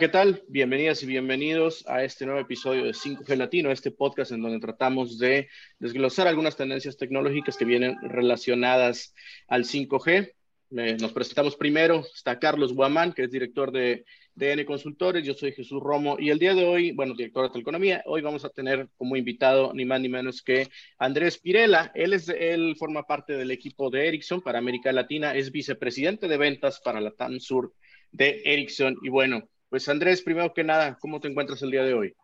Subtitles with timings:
[0.00, 0.42] ¿qué tal?
[0.48, 5.18] Bienvenidas y bienvenidos a este nuevo episodio de 5G Latino, este podcast en donde tratamos
[5.18, 9.14] de desglosar algunas tendencias tecnológicas que vienen relacionadas
[9.46, 10.32] al 5G.
[10.70, 15.82] nos presentamos primero, está Carlos Guamán, que es director de DN Consultores, yo soy Jesús
[15.82, 19.16] Romo y el día de hoy, bueno, director de Teleconomía, hoy vamos a tener como
[19.16, 21.92] invitado ni más ni menos que Andrés Pirela.
[21.94, 26.38] Él, es, él forma parte del equipo de Ericsson para América Latina, es vicepresidente de
[26.38, 27.74] ventas para la TAM Sur
[28.12, 31.94] de Ericsson y bueno, pues Andrés, primero que nada, ¿cómo te encuentras el día de
[31.94, 32.14] hoy?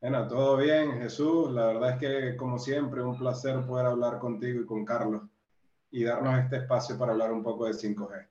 [0.00, 1.50] Bueno, todo bien, Jesús.
[1.52, 5.22] La verdad es que, como siempre, un placer poder hablar contigo y con Carlos
[5.90, 8.28] y darnos este espacio para hablar un poco de 5G.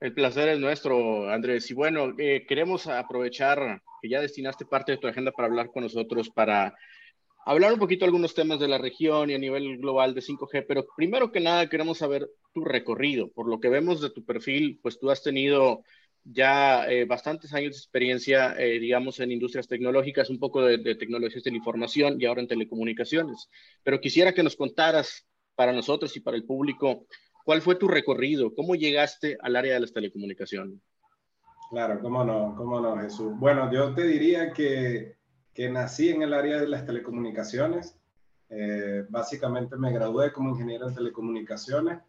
[0.00, 1.70] El placer es nuestro, Andrés.
[1.70, 5.84] Y bueno, eh, queremos aprovechar que ya destinaste parte de tu agenda para hablar con
[5.84, 6.74] nosotros, para
[7.46, 10.64] hablar un poquito de algunos temas de la región y a nivel global de 5G,
[10.66, 13.30] pero primero que nada queremos saber tu recorrido.
[13.30, 15.84] Por lo que vemos de tu perfil, pues tú has tenido
[16.24, 21.44] ya eh, bastantes años de experiencia, eh, digamos, en industrias tecnológicas, un poco de, tecnologías
[21.44, 23.48] de la información y ahora en telecomunicaciones.
[23.82, 27.06] Pero quisiera que nos contaras para nosotros y para el público,
[27.44, 28.54] ¿cuál fue tu recorrido?
[28.54, 30.80] ¿Cómo llegaste al área de las telecomunicaciones?
[31.70, 33.32] Claro, cómo no, cómo no, Jesús.
[33.38, 35.16] Bueno, yo te diría que,
[35.52, 37.98] que nací en el área de las telecomunicaciones.
[38.48, 42.00] Eh, básicamente me gradué como ingeniero en telecomunicaciones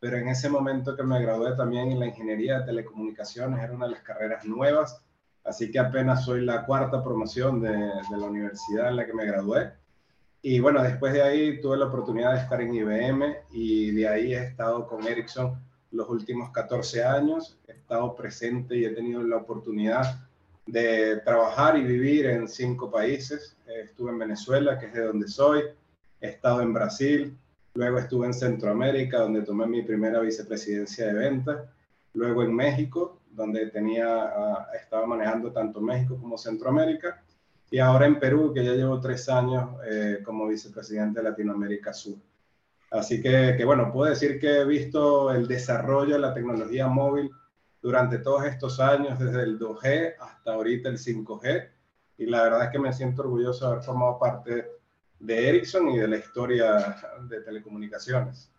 [0.00, 3.86] pero en ese momento que me gradué también en la ingeniería de telecomunicaciones, era una
[3.86, 5.02] de las carreras nuevas,
[5.44, 9.26] así que apenas soy la cuarta promoción de, de la universidad en la que me
[9.26, 9.72] gradué.
[10.42, 14.34] Y bueno, después de ahí tuve la oportunidad de estar en IBM y de ahí
[14.34, 15.58] he estado con Ericsson
[15.90, 17.58] los últimos 14 años.
[17.66, 20.20] He estado presente y he tenido la oportunidad
[20.66, 23.56] de trabajar y vivir en cinco países.
[23.66, 25.62] Estuve en Venezuela, que es de donde soy.
[26.20, 27.36] He estado en Brasil,
[27.76, 31.58] Luego estuve en Centroamérica, donde tomé mi primera vicepresidencia de ventas.
[32.14, 37.22] Luego en México, donde tenía, ah, estaba manejando tanto México como Centroamérica.
[37.70, 42.16] Y ahora en Perú, que ya llevo tres años eh, como vicepresidente de Latinoamérica Sur.
[42.90, 47.30] Así que, que, bueno, puedo decir que he visto el desarrollo de la tecnología móvil
[47.82, 51.68] durante todos estos años, desde el 2G hasta ahorita el 5G.
[52.18, 54.66] Y la verdad es que me siento orgulloso de haber formado parte
[55.18, 56.96] de Ericsson y de la historia
[57.28, 58.50] de telecomunicaciones.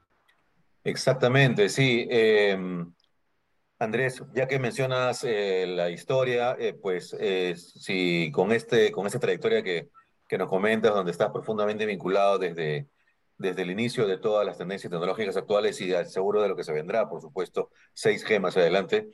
[0.84, 2.08] Exactamente, sí.
[2.10, 2.94] Em,
[3.80, 9.20] Andrés, ya que mencionas eh, la historia, eh, pues eh, si con, este, con esta
[9.20, 9.90] trayectoria que,
[10.28, 12.88] que, nos comentas, donde estás profundamente vinculado desde,
[13.38, 16.74] desde el inicio de todas las tendencias tecnológicas actuales y seguro de lo que se
[16.74, 19.10] vendrá, por supuesto, 6G más adelante,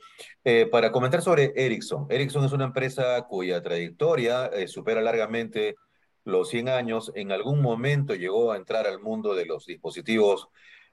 [0.70, 2.06] para comentar sobre Ericsson.
[2.08, 5.74] Ericsson es una empresa cuya trayectoria supera largamente
[6.24, 10.48] los 100 años, en algún momento llegó a entrar al mundo de los dispositivos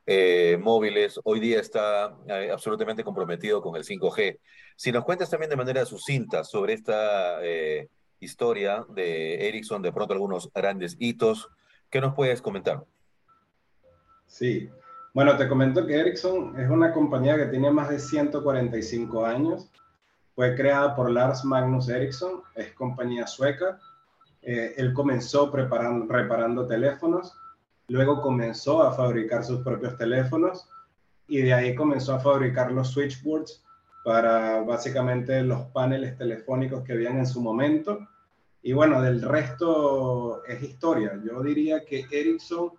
[0.06, 4.40] eh, móviles, hoy día está eh, absolutamente comprometido con el 5G.
[4.76, 7.88] Si nos cuentas también de manera sucinta sobre esta eh,
[8.20, 11.50] historia de Ericsson, de pronto algunos grandes hitos,
[11.90, 12.84] ¿qué nos puedes comentar?
[14.26, 14.70] Sí,
[15.14, 19.70] bueno, te comento que Ericsson es una compañía que tiene más de 145 años.
[20.34, 23.80] Fue creada por Lars Magnus Ericsson, es compañía sueca
[24.42, 27.34] eh, él comenzó preparando, reparando teléfonos,
[27.88, 30.68] luego comenzó a fabricar sus propios teléfonos
[31.28, 33.64] y de ahí comenzó a fabricar los switchboards
[34.04, 38.00] para básicamente los paneles telefónicos que habían en su momento.
[38.64, 41.20] Y bueno, del resto es historia.
[41.24, 42.72] Yo diría que Ericsson,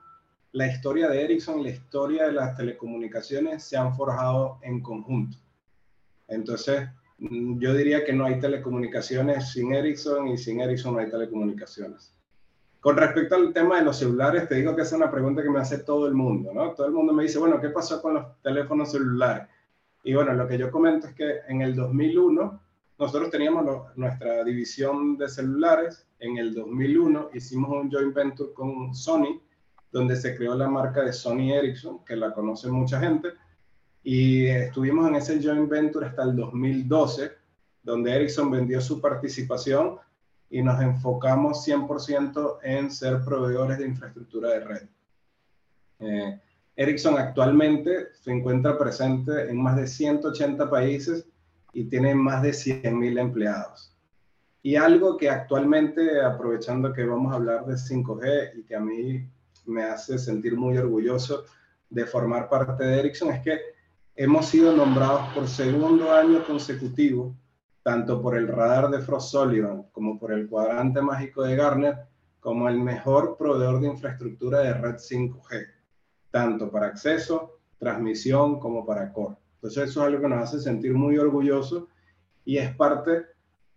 [0.53, 5.39] la historia de Ericsson y la historia de las telecomunicaciones se han forjado en conjunto.
[6.29, 6.89] Entonces,
[7.31, 12.15] yo diría que no hay telecomunicaciones sin Ericsson y sin Ericsson no hay telecomunicaciones.
[12.81, 15.61] Con respecto al tema de los celulares, te digo que es una pregunta que me
[15.61, 16.72] hace todo el mundo, ¿no?
[16.72, 19.47] Todo el mundo me dice, bueno, ¿qué pasó con los teléfonos celulares?
[20.03, 22.61] Y bueno, lo que yo comento es que en el 2001
[22.99, 26.06] nosotros teníamos nuestra división de celulares.
[26.19, 29.41] En el 2001 hicimos un joint venture con Sony,
[29.93, 33.29] donde se creó la marca de Sony Ericsson, que la conoce mucha gente
[34.02, 37.32] y estuvimos en ese joint venture hasta el 2012,
[37.82, 39.99] donde Ericsson vendió su participación
[40.50, 44.88] y nos enfocamos 100% en ser proveedores de infraestructura de red.
[46.00, 46.40] Eh,
[46.75, 51.26] Ericsson actualmente se encuentra presente en más de 180 países
[51.72, 53.96] y tiene más de 100.000 empleados.
[54.62, 59.26] Y algo que actualmente, aprovechando que vamos a hablar de 5G y que a mí
[59.66, 61.44] me hace sentir muy orgulloso
[61.90, 63.71] de formar parte de Ericsson, es que
[64.14, 67.35] hemos sido nombrados por segundo año consecutivo,
[67.82, 71.97] tanto por el radar de Frost Sullivan como por el cuadrante mágico de Garner,
[72.38, 75.67] como el mejor proveedor de infraestructura de red 5G,
[76.31, 79.37] tanto para acceso, transmisión como para core.
[79.55, 81.85] Entonces eso es algo que nos hace sentir muy orgullosos
[82.44, 83.26] y es parte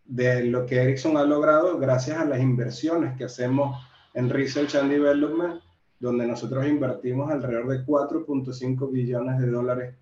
[0.04, 3.78] de lo que Ericsson ha logrado gracias a las inversiones que hacemos
[4.14, 5.62] en Research and Development,
[6.00, 9.96] donde nosotros invertimos alrededor de 4.5 billones de dólares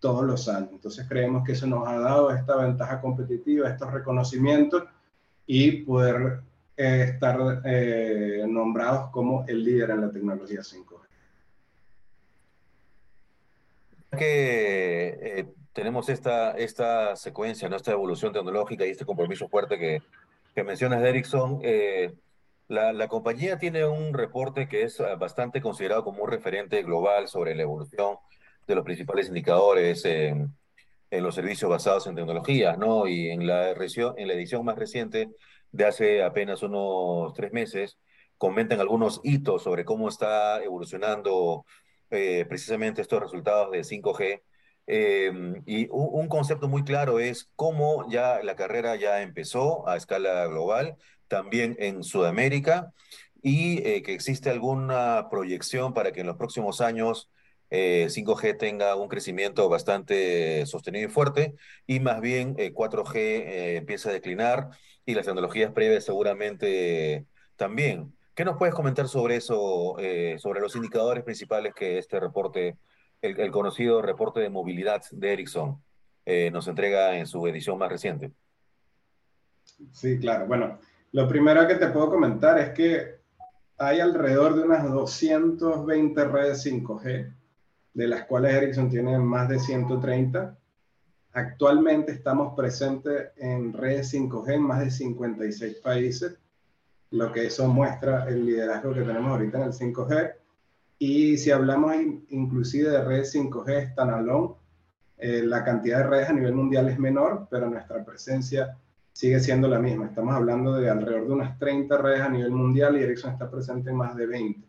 [0.00, 0.70] todos los años.
[0.72, 4.84] Entonces creemos que eso nos ha dado esta ventaja competitiva, estos reconocimientos
[5.46, 6.40] y poder
[6.76, 10.98] eh, estar eh, nombrados como el líder en la tecnología 5G.
[14.16, 20.02] Que eh, tenemos esta, esta secuencia, esta evolución tecnológica y este compromiso fuerte que,
[20.54, 21.60] que mencionas de Ericsson,
[22.68, 27.54] la, la, compañía tiene un reporte que es bastante considerado como un referente global sobre
[27.54, 28.18] la evolución
[28.68, 30.54] de los principales indicadores en,
[31.10, 33.08] los servicios basados en tecnología, ¿no?
[33.08, 35.30] Y en la, en la edición más reciente
[35.72, 37.98] de hace apenas unos tres meses,
[38.36, 41.64] comentan algunos hitos sobre cómo está evolucionando
[42.10, 44.42] eh, precisamente estos resultados de 5G.
[44.86, 49.96] Em, y un, un, concepto muy claro es cómo ya la carrera ya empezó a
[49.96, 52.92] escala global, también en Sudamérica,
[53.42, 57.30] y eh, que existe alguna proyección para que en los próximos años
[57.70, 61.54] 5G eh, tenga un crecimiento bastante sostenido y fuerte,
[61.86, 64.70] y más bien 4G eh, empieza a declinar
[65.04, 67.26] y las tecnologías previas seguramente
[67.56, 68.14] también.
[68.34, 72.76] ¿Qué nos puedes comentar sobre eso, eh, sobre los indicadores principales que este reporte,
[73.20, 75.82] el, conocido reporte de movilidad de Ericsson,
[76.52, 78.32] nos entrega en su edición más reciente?
[79.92, 80.46] Sí, claro.
[80.46, 80.78] Bueno,
[81.12, 83.16] lo primero que te puedo comentar es que
[83.78, 87.37] hay alrededor de unas 220 redes 5G
[87.94, 90.56] de las cuales Ericsson tiene más de 130.
[91.32, 96.38] Actualmente estamos presentes en redes 5G en más de 56 países,
[97.10, 100.34] lo que eso muestra el liderazgo que tenemos ahorita en el 5G.
[100.98, 101.94] Y si hablamos
[102.30, 104.54] inclusive de redes 5G standalone,
[105.18, 108.76] eh, la cantidad de redes a nivel mundial es menor, pero nuestra presencia
[109.12, 110.06] sigue siendo la misma.
[110.06, 113.90] Estamos hablando de alrededor de unas 30 redes a nivel mundial y Ericsson está presente
[113.90, 114.67] en más de 20.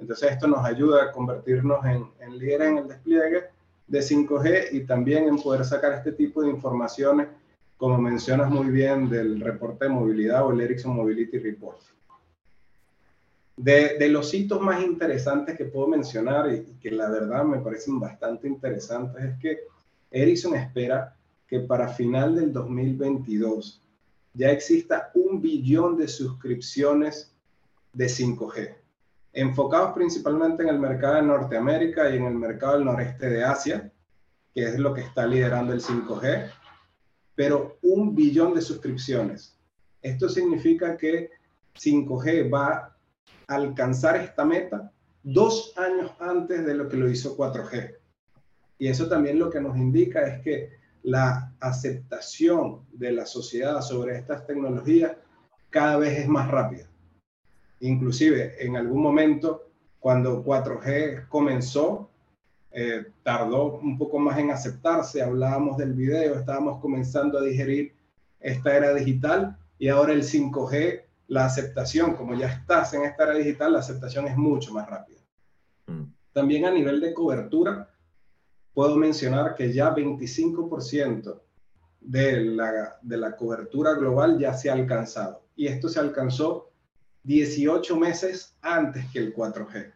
[0.00, 3.44] Entonces esto nos ayuda a convertirnos en, en líderes en el despliegue
[3.86, 7.28] de 5G y también en poder sacar este tipo de informaciones,
[7.76, 11.78] como mencionas muy bien del reporte de movilidad o el Ericsson Mobility Report.
[13.56, 18.00] De, de los hitos más interesantes que puedo mencionar y, que la verdad me parecen
[18.00, 19.58] bastante interesantes es que
[20.10, 21.14] Ericsson espera
[21.46, 23.82] que para final del 2022
[24.32, 27.34] ya exista un billón de suscripciones
[27.92, 28.79] de 5G
[29.32, 33.92] enfocados principalmente en el mercado de Norteamérica y en el mercado del noreste de Asia,
[34.54, 36.50] que es lo que está liderando el 5G,
[37.34, 39.56] pero un billón de suscripciones.
[40.02, 41.30] Esto significa que
[41.78, 42.96] 5G va
[43.46, 44.92] a alcanzar esta meta
[45.22, 47.96] dos años antes de lo que lo hizo 4G.
[48.78, 54.18] Y eso también lo que nos indica es que la aceptación de la sociedad sobre
[54.18, 55.12] estas tecnologías
[55.70, 56.89] cada vez es más rápida.
[57.80, 62.10] Inclusive en algún momento, cuando 4G comenzó,
[62.72, 67.94] eh, tardó un poco más en aceptarse, hablábamos del video, estábamos comenzando a digerir
[68.38, 73.34] esta era digital y ahora el 5G, la aceptación, como ya estás en esta era
[73.34, 75.20] digital, la aceptación es mucho más rápida.
[75.86, 76.04] Mm.
[76.32, 77.90] También a nivel de cobertura,
[78.72, 81.40] puedo mencionar que ya 25%
[82.00, 86.69] de la, de la cobertura global ya se ha alcanzado y esto se alcanzó
[87.24, 89.92] 18 meses antes que el 4G.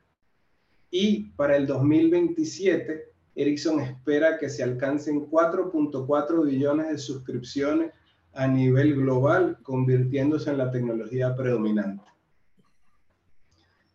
[0.90, 7.92] Y para el 2027, Ericsson espera que se alcancen 4.4 billones de suscripciones
[8.32, 12.04] a nivel global, convirtiéndose en la tecnología predominante.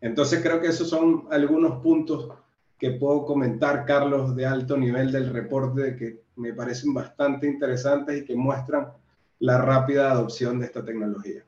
[0.01, 2.29] Entonces creo que esos son algunos puntos
[2.77, 8.25] que puedo comentar, Carlos, de alto nivel del reporte que me parecen bastante interesantes y
[8.25, 8.87] que muestran
[9.39, 11.43] la rápida adopción de esta tecnología.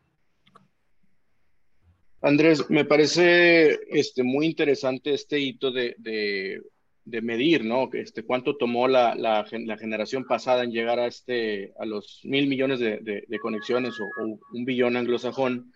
[2.22, 6.62] Andrés, me parece este, muy interesante este hito de,
[7.04, 7.90] medir, ¿no?
[7.94, 9.46] Este, cuánto tomó la,
[9.80, 14.06] generación pasada en llegar a, este, a los mil millones de, conexiones o,
[14.54, 15.74] un billón anglosajón.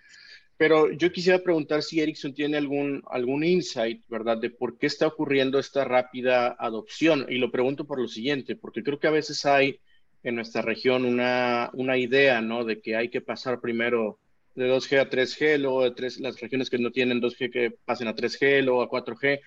[0.58, 5.08] Pero yo quisiera preguntar si Ericsson tiene algún, algún insight, ¿verdad?, de por qué está
[5.08, 7.26] ocurriendo esta rápida adopción.
[7.28, 9.80] Y lo pregunto por lo siguiente, porque creo que a veces hay
[10.24, 14.20] en nuestra región una, una idea, ¿no?, de que hay que pasar primero
[14.56, 18.08] de 2G a 3G, luego de tres, las regiones que no tienen 2G que pasen
[18.08, 19.42] a 3G, luego a 4G,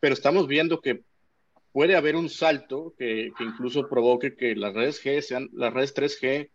[0.00, 1.04] pero estamos viendo que
[1.72, 5.94] puede haber un salto que, que incluso provoque que las redes G sean, las redes
[5.94, 6.50] 3G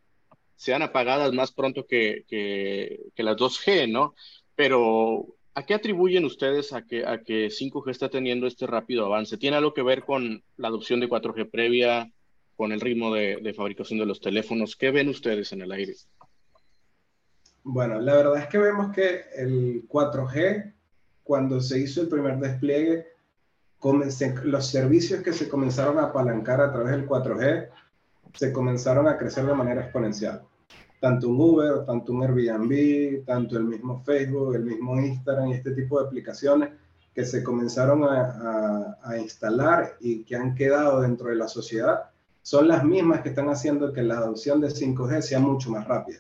[0.55, 4.15] sean apagadas más pronto que, que, que, las 2G, ¿no?
[4.55, 9.38] Pero, ¿a qué atribuyen ustedes a que, a que 5G está teniendo este rápido avance?
[9.38, 12.12] ¿Tiene algo que ver con la adopción de 4G previa,
[12.55, 14.75] con el ritmo de, de fabricación de los teléfonos?
[14.75, 15.93] ¿Qué ven ustedes en el aire?
[17.63, 20.74] Bueno, la verdad es que vemos que el 4G,
[21.24, 23.08] cuando se hizo el primer despliegue,
[24.44, 27.70] los servicios que se comenzaron a apalancar a través del 4G
[28.34, 30.44] se comenzaron a crecer de manera exponencial.
[31.00, 35.72] Tanto un Uber, tanto un Airbnb, tanto el mismo Facebook, el mismo Instagram y este
[35.72, 36.70] tipo de aplicaciones
[37.13, 42.10] que se comenzaron a, a, instalar y que han quedado dentro de la sociedad
[42.41, 46.20] son las mismas que están haciendo que la adopción de 5G sea mucho más rápida.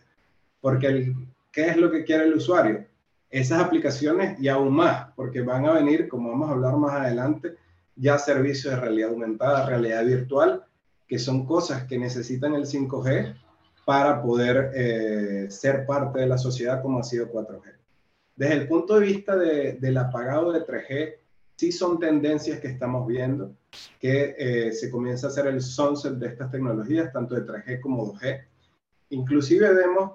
[0.59, 1.15] Porque el,
[1.51, 2.85] ¿qué es lo que quiere el usuario?
[3.29, 7.55] Esas aplicaciones y aún más, porque van a venir, como vamos a hablar más adelante,
[7.95, 10.65] ya servicios de realidad aumentada, realidad virtual,
[11.07, 13.35] que son cosas que necesitan el 5G
[13.85, 17.61] para poder eh, ser parte de la sociedad como ha sido 4G.
[18.35, 21.15] Desde el punto de vista del apagado de 3G,
[21.55, 23.53] sí son tendencias que estamos viendo,
[23.99, 28.13] que eh, se comienza a hacer el sunset de estas tecnologías, tanto de 3G como
[28.13, 28.43] 2G.
[29.09, 30.13] Inclusive vemos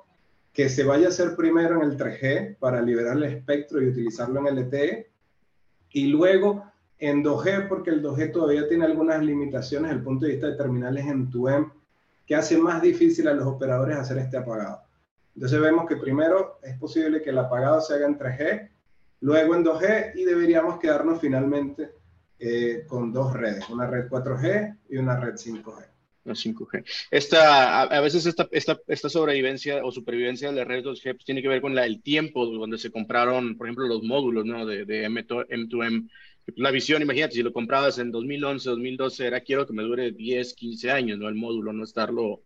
[0.56, 4.40] que se vaya a hacer primero en el 3G para liberar el espectro y utilizarlo
[4.40, 5.10] en LTE,
[5.90, 6.64] y luego
[6.98, 10.56] en 2G, porque el 2G todavía tiene algunas limitaciones desde el punto de vista de
[10.56, 11.70] terminales en tu M,
[12.26, 14.80] que hace más difícil a los operadores hacer este apagado.
[15.34, 18.70] Entonces vemos que primero es posible que el apagado se haga en 3G,
[19.20, 21.90] luego en 2G y deberíamos quedarnos finalmente
[22.38, 25.95] eh, con dos redes, una red 4G y una red 5G.
[26.26, 26.84] La 5G.
[27.10, 31.40] Esta, a, veces esta, esta, esta, sobrevivencia o supervivencia de la red 2G pues, tiene
[31.40, 34.66] que ver con la, el tiempo donde se compraron, por ejemplo, los módulos ¿no?
[34.66, 36.08] de, de M2M.
[36.56, 40.54] La visión, imagínate, si lo comprabas en 2011, 2012, era quiero que me dure 10,
[40.54, 41.28] 15 años, ¿no?
[41.28, 42.42] El módulo, no estarlo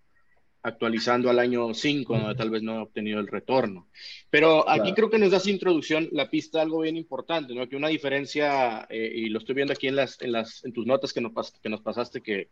[0.63, 3.89] actualizando al año 5, donde tal vez no ha obtenido el retorno.
[4.29, 7.69] Pero aquí creo que nos das introducción la pista algo bien importante, ¿no?
[7.69, 10.87] Que una diferencia, eh, y lo estoy viendo aquí en, las, en, las, en tus
[10.87, 12.49] notas que nos, que nos pasaste, que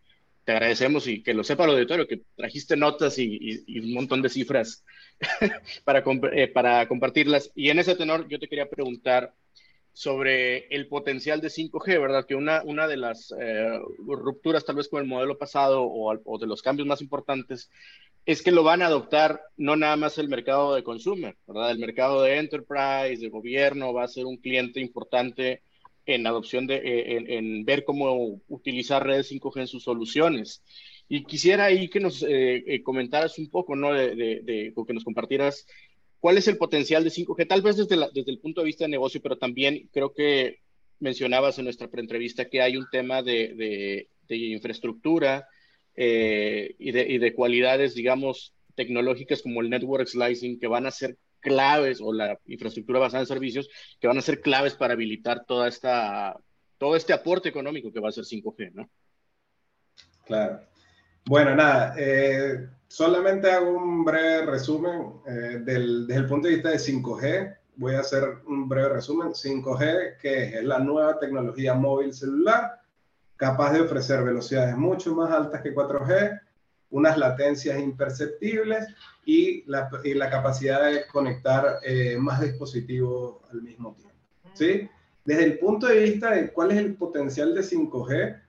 [0.49, 4.23] te agradecemos y que lo sepa el auditorio, que trajiste notas y, y, un montón
[4.23, 4.83] de cifras
[5.85, 6.03] para,
[6.33, 7.53] eh, para compartirlas.
[7.55, 9.35] Y en ese tenor yo te quería preguntar
[9.93, 12.25] sobre el potencial de 5G, ¿verdad?
[12.25, 16.47] Que una, una de las eh, rupturas tal vez con el modelo pasado o, de
[16.47, 17.71] los cambios más importantes
[18.25, 21.73] es que lo van a adoptar no nada más el mercado de consumer, ¿verdad?
[21.73, 25.61] El mercado de enterprise, de gobierno, va a ser un cliente importante
[26.09, 30.63] en adopción de, eh, en, ver cómo utilizar redes 5G en sus soluciones.
[31.09, 33.93] Y quisiera ahí que nos eh, comentaras un poco, ¿no?
[33.93, 35.67] De, de, o que nos compartieras
[36.21, 37.47] ¿Cuál es el potencial de 5G?
[37.47, 40.59] Tal vez desde, desde el punto de vista de negocio, pero también creo que
[40.99, 45.47] mencionabas en nuestra preentrevista que hay un tema de, de, infraestructura
[45.95, 51.17] eh, y, y, de, cualidades, digamos, tecnológicas como el network slicing que van a ser
[51.41, 53.69] claves o la infraestructura basada en servicios
[54.01, 56.37] que van a ser claves para habilitar toda esta,
[56.79, 58.89] todo este aporte económico que va a ser 5G, ¿no?
[60.27, 60.61] Claro.
[61.25, 66.79] Bueno, nada, eh, solamente hago un breve resumen eh, desde el punto de vista de
[66.79, 67.57] 5G.
[67.77, 69.35] Voy a hacer un breve resumen.
[69.35, 72.81] 5G, que es la nueva tecnología móvil celular,
[73.37, 76.41] capaz de ofrecer velocidades mucho más altas que 4G,
[76.91, 78.87] unas latencias imperceptibles
[79.25, 84.17] y la, y la capacidad de conectar eh, más dispositivos al mismo tiempo.
[84.55, 84.89] ¿sí?
[85.25, 88.43] Desde el punto de vista de cuál es el potencial de 5G,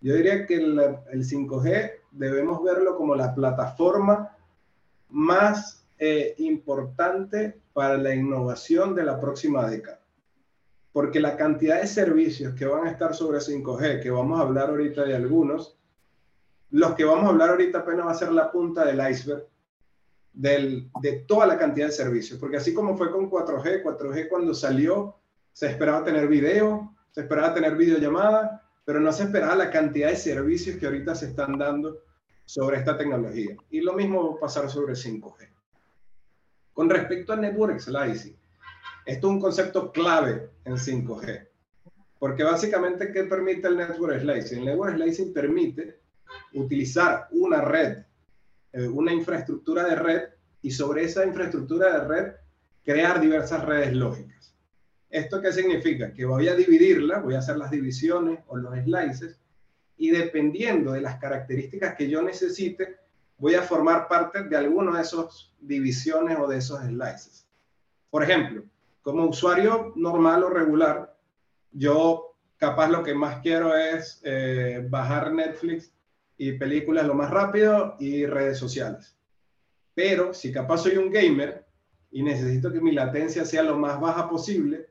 [0.00, 0.78] yo diría que el,
[1.12, 4.36] el 5G debemos verlo como la plataforma
[5.08, 10.00] más eh, importante para la innovación de la próxima década.
[10.92, 14.70] Porque la cantidad de servicios que van a estar sobre 5G, que vamos a hablar
[14.70, 15.78] ahorita de algunos,
[16.76, 19.46] los que vamos a hablar ahorita apenas va a ser la punta del iceberg
[20.34, 22.38] del, de toda la cantidad de servicios.
[22.38, 25.16] Porque así como fue con 4G, 4G cuando salió
[25.54, 30.16] se esperaba tener video, se esperaba tener videollamada, pero no se esperaba la cantidad de
[30.16, 32.02] servicios que ahorita se están dando
[32.44, 33.56] sobre esta tecnología.
[33.70, 35.48] Y lo mismo va a pasar sobre 5G.
[36.74, 38.36] Con respecto al network slicing,
[39.06, 41.48] esto es un concepto clave en 5G.
[42.18, 44.58] Porque básicamente, ¿qué permite el network slicing?
[44.58, 46.05] El network slicing permite
[46.54, 47.98] utilizar una red,
[48.72, 50.22] eh, una infraestructura de red,
[50.62, 52.32] y sobre esa infraestructura de red
[52.84, 54.54] crear diversas redes lógicas.
[55.08, 56.12] ¿Esto qué significa?
[56.12, 59.38] Que voy a dividirla, voy a hacer las divisiones o los slices
[59.96, 62.96] y dependiendo de las características que yo necesite,
[63.38, 67.46] voy a formar parte de alguna de esas divisiones o de esos slices.
[68.10, 68.64] Por ejemplo,
[69.02, 71.16] como usuario normal o regular,
[71.72, 75.92] yo capaz lo que más quiero es eh, bajar Netflix
[76.38, 79.16] y películas lo más rápido y redes sociales.
[79.94, 81.66] Pero si capaz soy un gamer
[82.10, 84.88] y necesito que mi latencia sea lo más baja posible,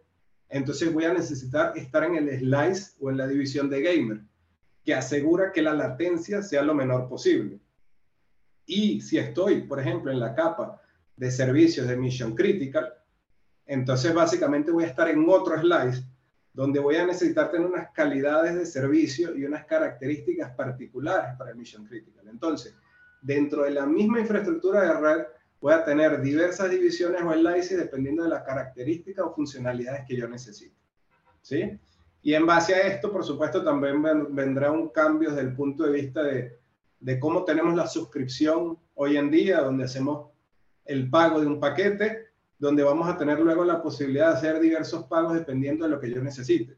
[0.50, 4.22] entonces voy a necesitar estar en el slice o en la división de gamer
[4.84, 7.60] que asegura que la latencia sea lo menor posible.
[8.68, 10.82] Y si estoy, por ejemplo, en la capa
[11.16, 12.94] de servicios de Mission Critical.
[13.66, 16.04] Entonces, básicamente voy a estar en otro slice
[16.56, 21.58] donde voy a necesitar tener unas calidades de servicio y unas características particulares para el
[21.58, 22.26] Mission Critical.
[22.30, 22.74] Entonces,
[23.22, 25.26] dentro de la misma infraestructura de red,
[25.60, 30.30] voy a tener diversas divisiones o slices dependiendo de las características o funcionalidades que yo
[30.30, 30.76] necesito.
[31.42, 31.78] ¿Sí?
[32.22, 34.02] Y en base a esto, por supuesto, también
[34.34, 39.30] vendrá un cambio desde el punto de vista de cómo tenemos la suscripción hoy en
[39.30, 40.30] día, donde hacemos
[40.86, 42.25] el pago de un paquete,
[42.58, 46.10] donde vamos a tener luego la posibilidad de hacer diversos pagos dependiendo de lo que
[46.10, 46.78] yo necesite.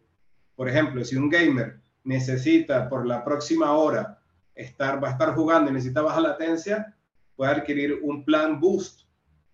[0.55, 4.19] Por ejemplo, si un gamer necesita por la próxima hora
[4.55, 6.95] estar, va a estar jugando y necesita baja latencia,
[7.35, 9.01] puede adquirir un plan boost,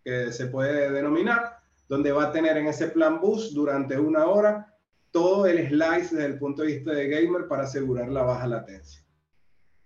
[0.03, 4.73] que se puede denominar, donde va a tener en ese plan boost durante una hora
[5.11, 9.03] todo el slice desde el punto de vista de gamer para asegurar la baja latencia.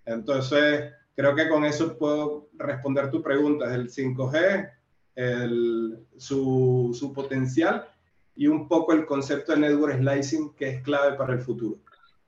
[0.06, 4.72] Entonces, creo que con eso puedo responder tu pregunta del 5G,
[6.18, 7.88] su, su potencial
[8.36, 11.80] y un poco el concepto de network slicing que es clave para el futuro.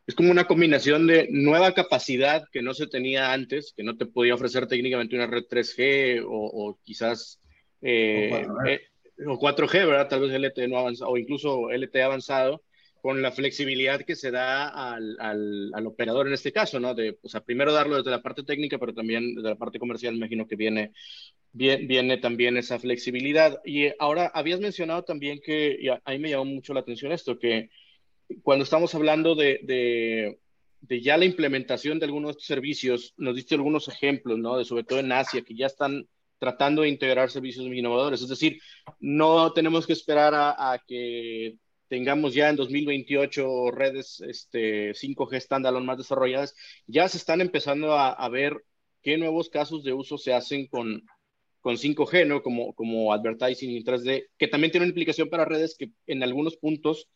[0.08, 4.08] Es como una combinación de nueva capacidad que no se tenía antes, que no te
[4.08, 7.39] podía ofrecer técnicamente una red 3G o, quizás
[7.84, 8.48] eh,
[9.27, 9.75] o, 4G.
[9.75, 10.08] Eh, ¿verdad?
[10.10, 12.63] Tal vez LTE no avanzado o incluso LTE avanzado,
[13.01, 16.94] con la flexibilidad que se da al, al, al, operador en este caso, ¿no?
[16.94, 20.15] De, o sea, primero darlo desde la parte técnica, pero también desde la parte comercial,
[20.15, 20.91] imagino que viene,
[21.53, 23.60] viene, también esa flexibilidad.
[23.63, 27.39] Y ahora habías mencionado también que, y a, mí me llamó mucho la atención esto,
[27.39, 27.70] que
[28.44, 30.38] cuando estamos hablando de,
[30.82, 34.58] de, ya la implementación de algunos servicios, nos diste algunos ejemplos, ¿no?
[34.58, 38.22] De sobre todo en Asia, que ya están tratando de integrar servicios innovadores.
[38.22, 38.62] Es decir,
[39.00, 41.58] no tenemos que esperar a que
[41.89, 46.55] tengamos ya en 2028 redes este, 5G standalone más desarrolladas,
[46.88, 48.63] ya se están empezando a, ver
[49.01, 51.03] qué nuevos casos de uso se hacen con,
[51.59, 52.42] con 5G, ¿no?
[52.44, 56.57] Como, como advertising y 3D, que también tiene una implicación para redes que en algunos
[56.57, 57.09] puntos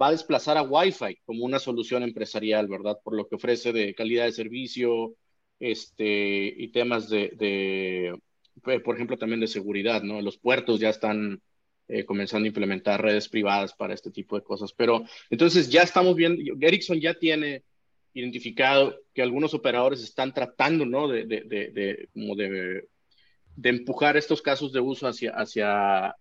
[0.00, 2.98] va a desplazar a Wi-Fi como una solución empresarial, ¿verdad?
[3.02, 5.14] Por lo que ofrece de calidad de servicio
[5.58, 10.20] este, y temas de, de, por ejemplo, también de seguridad, ¿no?
[10.20, 11.40] Los puertos ya están
[11.92, 14.72] eh, comenzando a implementar redes privadas para este tipo de cosas.
[14.72, 17.64] Pero entonces ya estamos viendo, Ericsson ya tiene
[18.14, 21.08] identificado que algunos operadores están tratando, ¿no?
[21.08, 22.88] De, de, de, como de,
[23.56, 26.14] de empujar estos casos de uso hacia, hacia,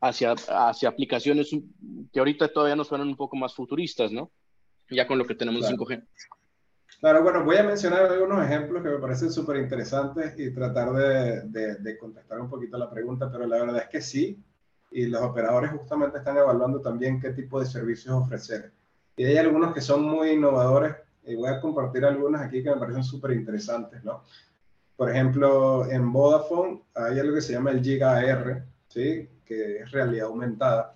[0.00, 1.50] hacia, hacia aplicaciones
[2.12, 4.30] que ahorita todavía nos suenan un poco más futuristas, ¿no?
[4.90, 5.76] Ya con lo que tenemos claro.
[5.76, 6.06] 5G.
[7.00, 11.42] Claro, bueno, voy a mencionar algunos ejemplos que me parecen súper interesantes y tratar de,
[11.42, 14.42] de, de, contestar un poquito la pregunta, pero la verdad es que sí,
[14.90, 18.72] y los operadores justamente están evaluando también qué tipo de servicios ofrecer.
[19.16, 20.94] Y hay algunos que son muy innovadores
[21.24, 24.22] y voy a compartir algunos aquí que me parecen súper interesantes, ¿no?
[24.96, 29.28] Por ejemplo, en Vodafone hay algo que se llama el Giga R, ¿sí?
[29.44, 30.94] Que es realidad aumentada.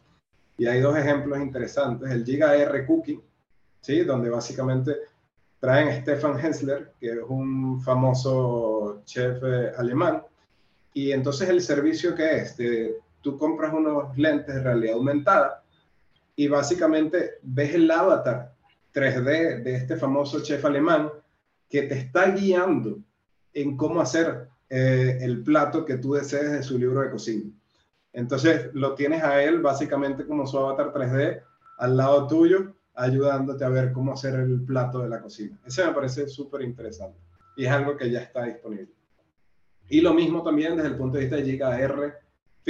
[0.57, 2.11] Y hay dos ejemplos interesantes.
[2.11, 3.21] El Giga R Cookie,
[3.81, 4.01] ¿sí?
[4.05, 4.97] Donde básicamente
[5.59, 9.43] traen Stefan Hensler, que es un famoso chef
[9.77, 10.23] alemán.
[10.95, 15.63] Y entonces el servicio que es de tú compras unos lentes de realidad aumentada
[16.37, 18.55] y básicamente ves el avatar
[18.95, 21.11] 3D de este famoso chef alemán
[21.69, 22.99] que te está guiando
[23.53, 27.51] en cómo hacer eh, el plato que tú desees de su libro de cocina.
[28.13, 31.43] Entonces lo tienes a él básicamente como su avatar 3D
[31.79, 35.59] al lado tuyo, ayudándote a ver cómo hacer el plato de la cocina.
[35.65, 37.19] Ese me parece súper interesante
[37.57, 38.93] y es algo que ya está disponible.
[39.89, 42.15] Y lo mismo también desde el punto de vista de Giga R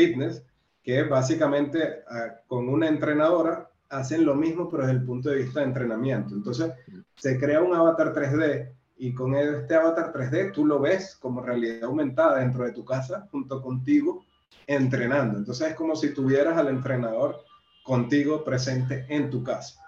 [0.01, 0.43] Fitness,
[0.83, 5.61] que básicamente ah, con una entrenadora hacen lo mismo, pero desde el punto de vista
[5.61, 6.35] de entrenamiento.
[6.35, 6.73] Entonces,
[7.17, 11.85] se crea un avatar 3D y con este avatar 3D tú lo ves como realidad
[11.85, 14.25] aumentada dentro de tu casa junto contigo
[14.67, 15.39] entrenando.
[15.39, 17.41] Entonces, es como si tuvieras al entrenador
[17.83, 19.83] contigo presente en tu casa.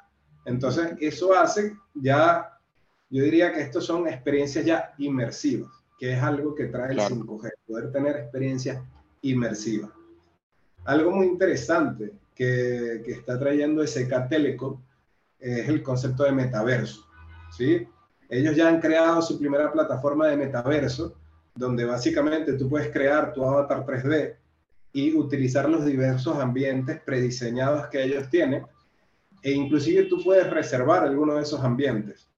[0.44, 2.58] Entonces, eso hace ya,
[3.08, 7.14] yo diría que estos son experiencias ya inmersivas, que es algo que trae claro.
[7.14, 8.82] el 5G, poder tener experiencias
[9.22, 10.01] inmersivas.
[10.84, 14.80] Algo muy interesante que, que está trayendo SK Telecom
[15.38, 17.06] es el concepto de metaverso.
[17.56, 17.86] ¿sí?
[18.28, 21.14] Ellos ya han creado su primera plataforma de metaverso,
[21.54, 24.36] donde básicamente tú puedes crear tu avatar 3D
[24.92, 28.66] y utilizar los diversos ambientes prediseñados que ellos tienen,
[29.42, 32.28] e inclusive tú puedes reservar alguno de esos ambientes.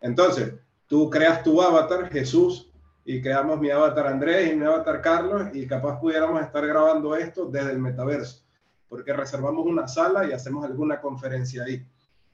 [0.00, 0.54] Entonces,
[0.86, 2.69] tú creas tu avatar, Jesús,
[3.10, 7.46] y creamos mi avatar Andrés y mi avatar Carlos y capaz pudiéramos estar grabando esto
[7.46, 8.44] desde el metaverso,
[8.88, 11.84] porque reservamos una sala y hacemos alguna conferencia ahí.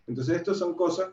[0.07, 1.13] Entonces, estas son cosas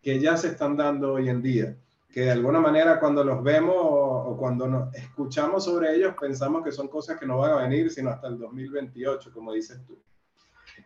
[0.00, 1.76] que ya se están dando hoy en día.
[2.10, 6.72] que de alguna manera cuando los vemos o, cuando nos escuchamos sobre ellos pensamos que
[6.72, 9.98] son cosas que no van a venir sino hasta el 2028, como dices tú.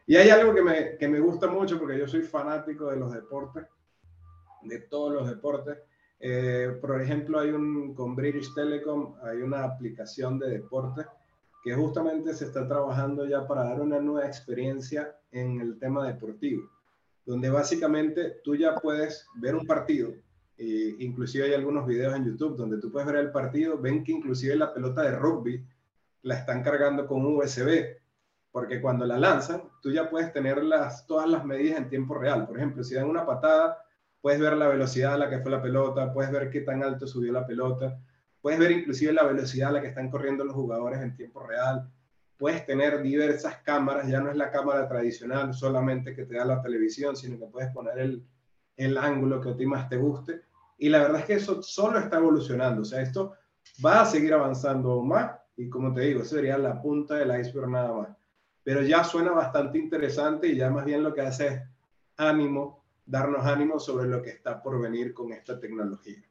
[0.04, 3.12] Y hay algo que me, que me gusta mucho porque yo soy fanático de los
[3.12, 3.66] deportes,
[4.62, 5.78] de todos los deportes.
[6.18, 11.06] Eh, por ejemplo, hay un, con British Telecom, hay una aplicación de deportes
[11.62, 16.70] que justamente se está trabajando ya para dar una nueva experiencia en el tema deportivo,
[17.24, 20.14] donde básicamente tú ya puedes ver un partido
[20.58, 24.12] e inclusive hay algunos videos en YouTube donde tú puedes ver el partido, ven que
[24.12, 25.62] inclusive la pelota de rugby
[26.22, 27.98] la están cargando con USB,
[28.50, 32.46] porque cuando la lanzan, tú ya puedes tener las, todas las medidas en tiempo real.
[32.46, 33.78] Por ejemplo, si dan una patada,
[34.26, 37.06] puedes ver la velocidad a la que fue la pelota, puedes ver qué tan alto
[37.06, 37.96] subió la pelota,
[38.40, 41.88] puedes ver inclusive la velocidad a la que están corriendo los jugadores en tiempo real,
[42.36, 46.60] puedes tener diversas cámaras, ya no es la cámara tradicional solamente que te da la
[46.60, 48.26] televisión, sino que puedes poner el,
[48.76, 50.42] el ángulo que a ti más te guste.
[50.76, 52.82] Y la verdad es que eso solo está evolucionando.
[52.82, 53.34] O sea, esto
[53.84, 55.36] va a seguir avanzando más.
[55.56, 58.08] Y como te digo, eso sería la punta del iceberg nada más.
[58.64, 61.62] Pero ya suena bastante interesante y ya más bien lo que hace es
[62.16, 66.22] ánimo, darnos ánimo sobre lo que está por venir con esta tecnología.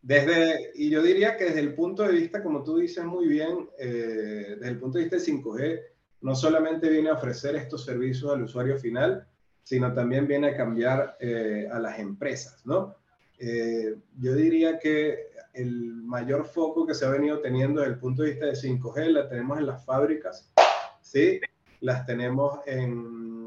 [0.00, 3.68] Desde, y yo diría que desde el punto de vista, como tú dices muy bien,
[3.78, 5.80] eh, desde el punto de vista de 5G,
[6.22, 9.26] no solamente viene a ofrecer estos servicios al usuario final,
[9.62, 12.96] sino también viene a cambiar eh, a las empresas, ¿no?
[13.38, 18.22] Eh, yo diría que el mayor foco que se ha venido teniendo desde el punto
[18.22, 20.52] de vista de 5G la tenemos en las fábricas,
[21.00, 21.40] ¿sí?
[21.80, 23.41] Las tenemos en,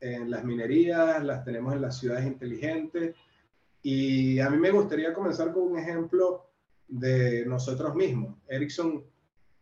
[0.00, 3.14] en las minerías, las tenemos en las ciudades inteligentes.
[3.82, 6.46] Y a mí me gustaría comenzar con un ejemplo
[6.88, 8.36] de nosotros mismos.
[8.48, 9.04] Ericsson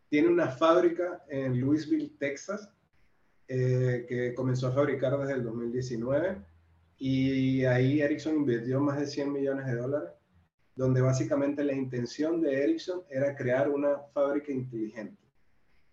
[0.08, 2.70] tiene una fábrica en Louisville, Texas,
[3.46, 6.38] eh, que comenzó a fabricar desde el 2019
[6.98, 10.10] y ahí Ericsson invirtió más de 100 millones de dólares,
[10.74, 15.22] donde básicamente la intención de Ericsson era crear una fábrica inteligente.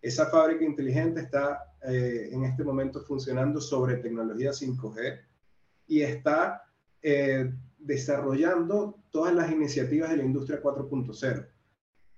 [0.02, 5.20] Esa fábrica inteligente está eh, en este momento funcionando sobre tecnología 5G
[5.88, 6.64] y está
[7.02, 11.48] eh, desarrollando todas las iniciativas de la industria 4.0.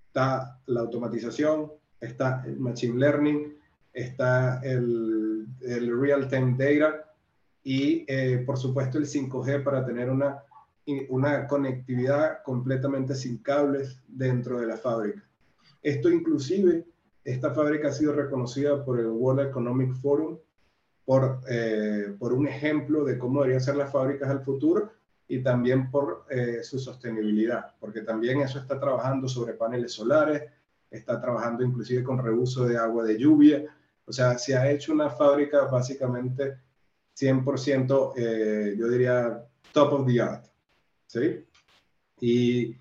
[0.07, 3.57] Está la automatización, está el machine learning,
[3.93, 5.27] está el
[5.61, 7.11] el real-time data
[7.63, 10.43] y, eh, por supuesto, el 5G para tener una,
[11.09, 15.23] una conectividad completamente sin cables dentro de la fábrica.
[15.81, 16.85] Esto inclusive,
[17.27, 20.37] esta fábrica ha sido reconocida por el World Economic Forum
[21.03, 24.91] por, eh, por un ejemplo de cómo deberían ser las fábricas al futuro
[25.27, 30.43] y también por eh, su sostenibilidad, porque también eso está trabajando sobre paneles solares,
[30.89, 35.09] está trabajando inclusive con reuso de agua de lluvia, o sea, se ha hecho una
[35.09, 36.59] fábrica básicamente
[37.13, 40.45] 100%, eh, yo diría, top of the art.
[41.07, 41.45] ¿Sí?
[42.21, 42.77] Y,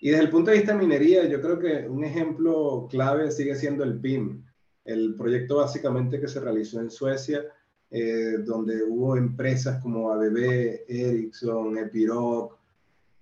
[0.00, 3.54] y, desde el punto de vista de minería, yo creo que un ejemplo clave sigue
[3.54, 4.44] siendo el PIM,
[4.84, 7.44] el proyecto básicamente que se realizó en Suecia,
[7.90, 12.58] eh, donde hubo empresas como ABB, Ericsson, Epiroc,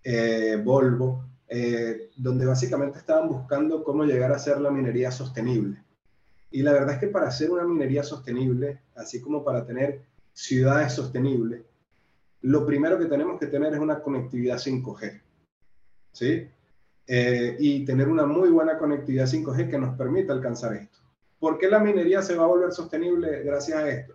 [0.03, 1.25] eh, Volvo,
[2.17, 5.79] donde básicamente estaban buscando cómo llegar a ser la minería sostenible.
[6.51, 10.93] Y la verdad es que para hacer una minería sostenible, así como para tener ciudades
[10.93, 11.63] sostenibles,
[12.43, 15.21] lo primero que tenemos que tener es una conectividad 5G.
[16.13, 16.49] ¿Sí?
[17.09, 20.99] Eh, y tener una muy buena conectividad 5G que nos permita alcanzar esto.
[21.39, 24.15] ¿Por qué la minería se va a volver sostenible gracias a esto?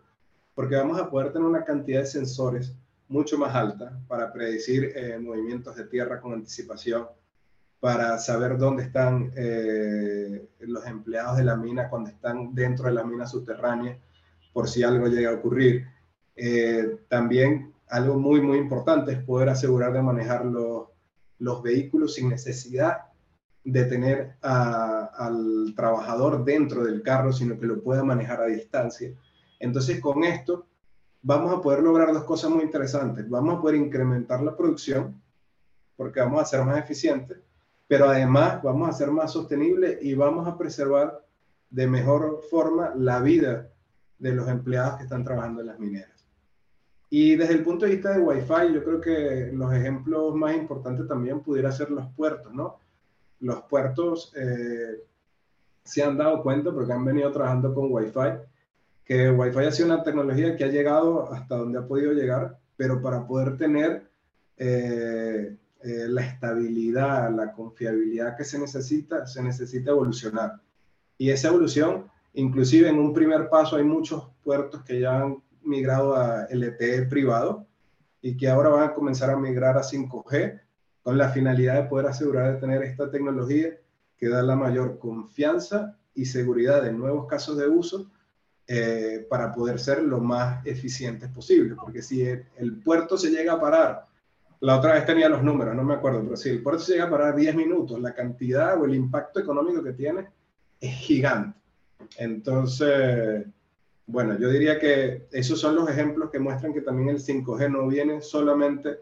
[0.53, 2.75] Porque vamos a poder tener una cantidad de sensores
[3.07, 7.07] mucho más alta para predecir eh, movimientos de tierra con anticipación,
[7.79, 13.05] para saber dónde están eh, los empleados de la mina cuando están dentro de la
[13.05, 13.97] mina subterránea,
[14.51, 15.87] por si algo llega a ocurrir.
[17.07, 20.90] También algo muy, muy importante es poder asegurar de manejar los,
[21.41, 22.99] los vehículos sin necesidad
[23.63, 29.13] de tener al trabajador dentro del carro, sino que lo pueda manejar a distancia.
[29.59, 30.67] Entonces, con esto
[31.21, 33.27] vamos a poder lograr dos cosas muy interesantes.
[33.27, 35.21] Vamos a poder incrementar la producción,
[35.95, 37.39] porque vamos a ser más eficientes,
[37.87, 41.25] pero además vamos a ser más sostenibles y vamos a preservar
[41.69, 43.69] de mejor forma la vida
[44.19, 46.20] de los empleados que están trabajando en las mineras.
[47.13, 51.05] Y desde el punto de vista de Wi-Fi, yo creo que los ejemplos más importantes
[51.09, 52.79] también pudiera ser los puertos, ¿no?
[53.41, 55.03] Los puertos eh,
[55.83, 58.47] se han dado cuenta porque han venido trabajando con Wi-Fi,
[59.03, 63.01] que Wi-Fi ha sido una tecnología que ha llegado hasta donde ha podido llegar, pero
[63.01, 64.09] para poder tener
[64.55, 70.61] eh, eh, la estabilidad, la confiabilidad que se necesita, se necesita evolucionar.
[71.17, 76.15] Y esa evolución, inclusive en un primer paso, hay muchos puertos que ya han migrado
[76.15, 77.65] a LTE privado
[78.21, 80.61] y que ahora van a comenzar a migrar a 5G
[81.01, 83.77] con la finalidad de poder asegurar de tener esta tecnología
[84.17, 88.11] que da la mayor confianza y seguridad en nuevos casos de uso
[88.67, 91.75] eh, para poder ser lo más eficientes posible.
[91.75, 94.05] Porque si el, puerto se llega a parar,
[94.59, 97.05] la otra vez tenía los números, no me acuerdo, pero si el puerto se llega
[97.05, 100.27] a parar 10 minutos, la cantidad o el impacto económico que tiene
[100.79, 101.59] es gigante.
[102.17, 103.45] Entonces,
[104.05, 107.87] bueno, yo diría que esos son los ejemplos que muestran que también el 5G no
[107.87, 108.99] viene solamente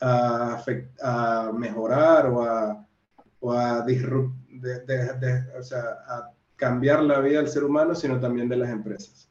[0.00, 0.62] a,
[1.02, 2.86] a mejorar o a,
[3.40, 8.70] o a, o sea, a cambiar la vida del ser humano, sino también de las
[8.70, 9.30] empresas.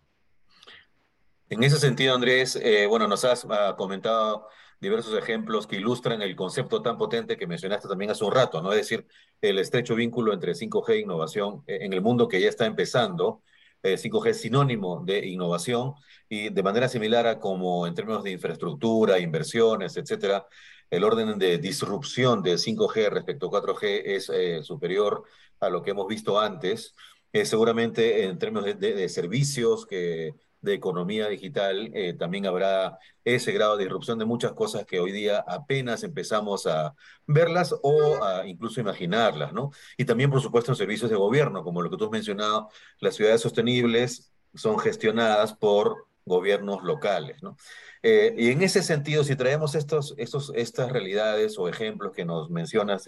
[1.50, 4.48] En ese sentido, Andrés, eh, bueno, nos has ah, comentado
[4.80, 8.72] diversos ejemplos que ilustran el concepto tan potente que mencionaste también hace un rato, ¿no?
[8.72, 9.08] Es decir,
[9.42, 13.42] el estrecho vínculo entre 5G e innovación eh, en el mundo que ya está empezando.
[13.84, 15.94] 5G eh, es sinónimo de innovación
[16.28, 20.46] y de manera similar a como en términos de infraestructura, inversiones, etcétera,
[20.90, 25.24] el orden de disrupción de 5G respecto a 4G es superior
[25.60, 26.96] a lo que hemos visto antes.
[27.32, 33.78] Eh, seguramente en términos de, servicios, que, de economía digital, eh, también habrá ese grado
[33.78, 36.94] de disrupción de muchas cosas que hoy día apenas empezamos a
[37.26, 39.72] verlas o a incluso imaginarlas, ¿no?
[39.98, 42.70] Y también, por supuesto, en servicios de gobierno, como lo que tú has mencionado,
[43.00, 47.56] las ciudades sostenibles son gestionadas por gobiernos locales, ¿no?
[48.04, 52.50] Eh, y en ese sentido, si traemos estos, estos, estas realidades o ejemplos que nos
[52.50, 53.08] mencionas,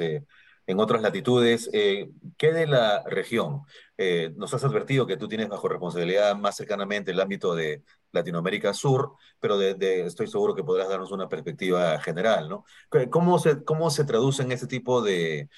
[0.67, 1.69] en otras latitudes.
[1.73, 3.61] Eh, ¿Qué de la región?
[3.97, 8.73] Eh, nos has advertido que tú tienes bajo responsabilidad más cercanamente el ámbito de Latinoamérica
[8.73, 12.65] Sur, pero de, estoy seguro que podrás darnos una perspectiva general, ¿no?
[13.09, 15.49] ¿Cómo se, cómo se traducen este tipo de,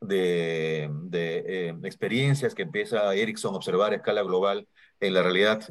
[0.00, 4.66] de, eh, experiencias que empieza Ericsson a observar a escala global
[4.98, 5.62] en la realidad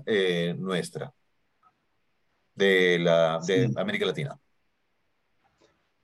[0.58, 1.14] nuestra
[2.56, 4.40] de, la, de América Latina?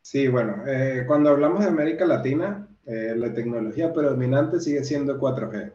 [0.01, 0.63] Sí, bueno,
[1.07, 5.73] cuando hablamos de América Latina, eh, la tecnología predominante sigue siendo 4G.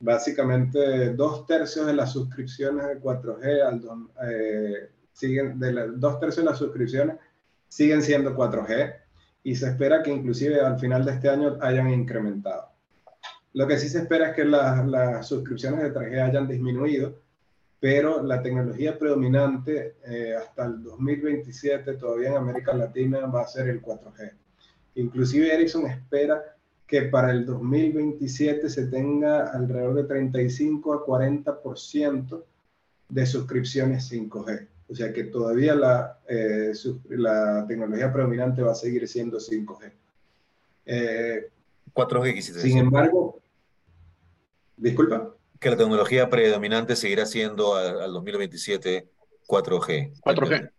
[0.00, 3.82] Básicamente, dos tercios de las suscripciones de 4G al,
[4.28, 7.16] eh, siguen, de dos tercios de las suscripciones
[7.68, 8.96] siguen siendo 4G
[9.44, 12.68] y se espera que inclusive al final de este año hayan incrementado.
[13.54, 17.20] Lo que sí se espera es que las suscripciones de 3G hayan disminuido,
[17.78, 23.68] pero la tecnología predominante eh, hasta el 2027 todavía en América Latina va a ser
[23.68, 24.32] el 4G.
[24.94, 26.42] Inclusive Ericsson espera
[26.86, 32.44] que para el 2027 se tenga alrededor de 35 a 40%
[33.08, 34.68] de suscripciones 5G.
[34.90, 36.72] O sea que todavía la, eh,
[37.08, 39.92] la tecnología predominante va a seguir siendo 5G.
[41.94, 43.40] 4G, Sin embargo,
[44.76, 45.34] disculpa.
[45.58, 49.08] Que la tecnología predominante seguirá siendo al 2027
[49.46, 50.12] 4G.
[50.20, 50.70] 4G.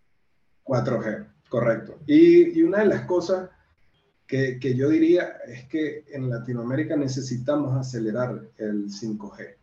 [0.64, 2.00] 4G, correcto.
[2.06, 3.50] Y, y una de las cosas
[4.60, 9.56] que, yo diría es que en Latinoamérica necesitamos acelerar el 5G.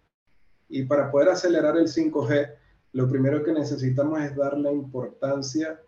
[0.69, 2.55] Y para poder acelerar el 5G,
[2.93, 5.81] lo primero que necesitamos es dar la importancia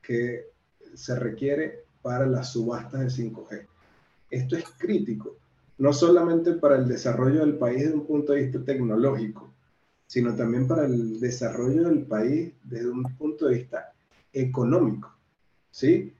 [0.00, 0.46] que
[0.94, 3.66] se requiere para las subastas de 5G.
[4.30, 5.36] Esto es crítico,
[5.76, 9.52] no solamente para el desarrollo del país desde un punto de vista tecnológico,
[10.06, 13.92] sino también para el desarrollo del país desde un punto de vista
[14.32, 15.14] económico.
[15.70, 16.14] ¿sí?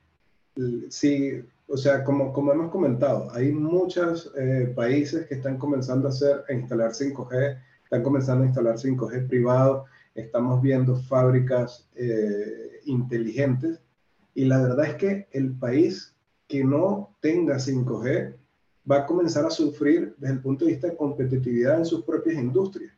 [0.90, 6.11] Si o sea, como, como hemos comentado, hay muchos eh, países que están comenzando a,
[6.11, 13.80] hacer, a instalar 5G, están comenzando a instalar 5G privado, estamos viendo fábricas eh, inteligentes.
[14.35, 16.14] Y la verdad es que el país
[16.46, 18.35] que no tenga 5G
[18.90, 22.37] va a comenzar a sufrir desde el punto de vista de competitividad en sus propias
[22.37, 22.92] industrias,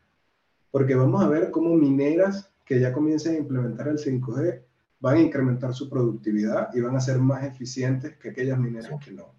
[0.73, 4.63] porque vamos a ver cómo mineras que ya comiencen a implementar el 5G
[5.05, 9.13] van a incrementar su productividad y van a ser más eficientes que aquellas mineras que
[9.13, 9.35] no.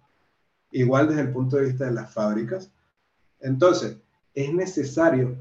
[0.70, 2.70] Igual desde el punto de vista de las fábricas.
[3.40, 3.98] Entonces,
[4.32, 5.36] es necesario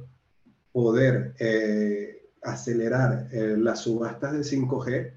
[0.71, 5.13] poder eh, acelerar eh, las subastas de 5G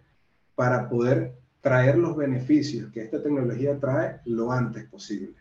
[0.55, 5.37] para poder traer los beneficios que esta tecnología trae lo antes posible.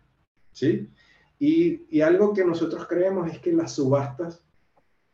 [0.54, 0.90] ¿Sí?
[1.40, 4.42] Y, y algo que nosotros creemos es que las subastas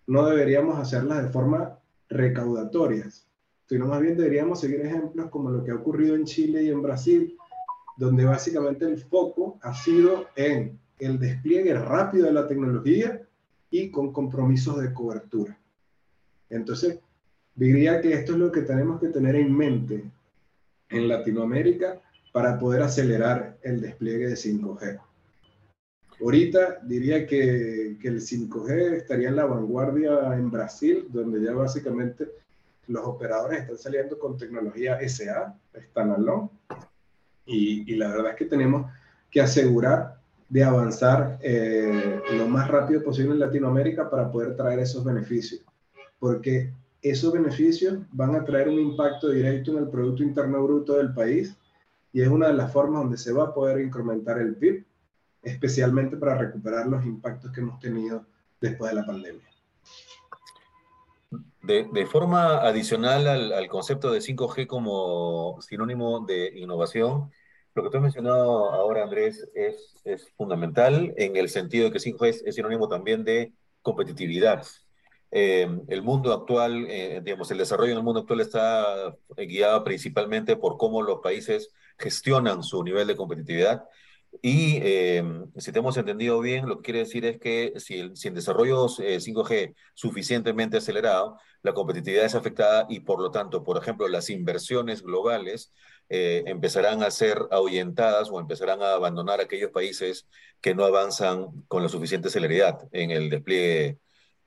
[0.05, 3.32] no deberíamos hacerlas de forma recaudatorias,
[3.67, 6.81] sino más bien deberíamos seguir ejemplos como lo que ha ocurrido en Chile y en
[6.81, 7.37] Brasil,
[7.97, 13.21] donde básicamente el foco ha sido en el despliegue rápido de la tecnología
[13.69, 15.57] y con compromisos de cobertura.
[16.49, 16.99] Entonces,
[17.55, 20.03] diría que esto es lo que tenemos que tener en mente
[20.89, 24.99] en Latinoamérica para poder acelerar el despliegue de 5G.
[26.21, 32.27] Ahorita diría que, que el 5G estaría en la vanguardia en Brasil, donde ya básicamente
[32.87, 35.55] los operadores están saliendo con tecnología SA,
[35.89, 36.49] standalone,
[37.45, 38.91] Y, la verdad es que tenemos
[39.29, 40.17] que asegurar
[40.49, 45.61] de avanzar eh, lo más rápido posible en Latinoamérica para poder traer esos beneficios,
[46.19, 51.13] porque esos beneficios van a traer un impacto directo en el Producto Interno Bruto del
[51.13, 51.55] país
[52.13, 54.85] y es una de las formas donde se va a poder incrementar el PIB,
[55.41, 58.23] especialmente para recuperar los impactos que hemos tenido
[58.61, 59.41] después de la pandemia.
[61.63, 67.31] De, forma adicional al, concepto de 5G como sinónimo de innovación,
[67.73, 69.95] lo que tú has mencionado ahora, Andrés, es,
[70.35, 74.65] fundamental en el sentido de que 5G es, sinónimo también de competitividad.
[75.31, 80.57] Eh, el mundo actual, eh, digamos, el desarrollo en el mundo actual está guiado principalmente
[80.57, 83.85] por cómo los países gestionan su nivel de competitividad
[84.41, 85.23] y eh,
[85.57, 89.51] si te hemos entendido bien, lo que quiere decir es que si el, desarrollo 5G
[89.51, 95.01] eh, suficientemente acelerado, la competitividad es afectada y por lo tanto, por ejemplo, las inversiones
[95.03, 95.71] globales
[96.09, 100.27] eh, empezarán a ser ahuyentadas o empezarán a abandonar aquellos países
[100.61, 103.99] que no avanzan con la suficiente celeridad en el despliegue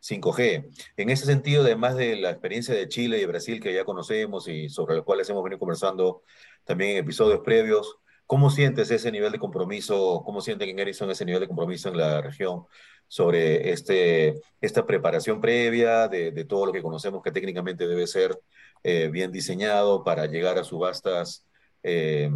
[0.03, 0.69] 5G.
[0.97, 4.69] En ese sentido, además de la experiencia de Chile y Brasil que ya conocemos y
[4.69, 6.23] sobre las cuales hemos venido conversando
[6.65, 10.23] también en episodios previos, ¿Cómo sientes ese nivel de compromiso?
[10.25, 12.65] ¿Cómo sienten en Ericsson ese nivel de compromiso en la región
[13.07, 18.37] sobre este, esta preparación previa de, de todo lo que conocemos que técnicamente debe ser
[18.83, 21.45] eh, bien diseñado para llegar a subastas
[21.85, 22.29] eh,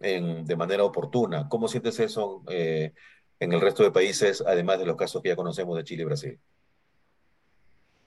[0.00, 1.48] en, de manera oportuna?
[1.48, 2.92] ¿Cómo sientes eso eh,
[3.38, 6.06] en el resto de países, además de los casos que ya conocemos de Chile y
[6.06, 6.38] Brasil?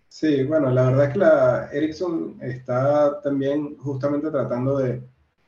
[0.09, 5.01] Sí, bueno, la verdad es que la Ericsson está también justamente tratando de,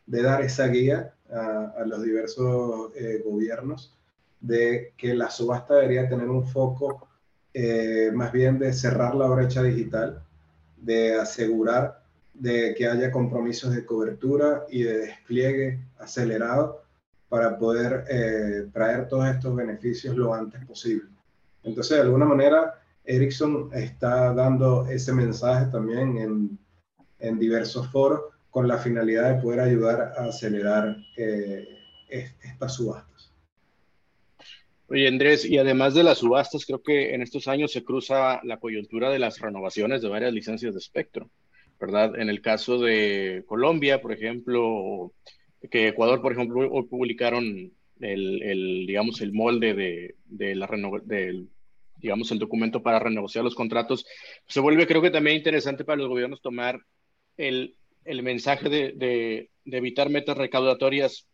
[0.05, 3.93] de dar esa guía a, los diversos eh, gobiernos
[4.39, 7.07] de que la subasta debería tener un foco
[7.53, 10.21] eh, más bien de cerrar la brecha digital,
[10.77, 16.83] de asegurar de que haya compromisos de cobertura y de despliegue acelerado
[17.29, 21.09] para poder eh, traer todos estos beneficios lo antes posible.
[21.63, 26.59] Entonces, de alguna manera, Ericsson está dando ese mensaje también en,
[27.19, 33.33] en diversos foros con la finalidad de poder ayudar a acelerar eh, estas subastas.
[34.87, 38.57] Oye, Andrés, y además de las subastas, creo que en estos años se cruza la
[38.61, 41.29] coyuntura de las renovaciones de varias licencias de espectro,
[41.81, 42.17] ¿verdad?
[42.17, 45.11] En el caso de Colombia, por ejemplo,
[45.69, 50.69] que Ecuador, por ejemplo, hoy publicaron el, digamos, el molde de, de la
[51.03, 51.49] del,
[51.97, 54.05] digamos, el documento para renegociar los contratos,
[54.47, 56.79] se vuelve, creo que también interesante para los gobiernos tomar
[57.35, 61.27] el, el mensaje de, evitar metas recaudatorias,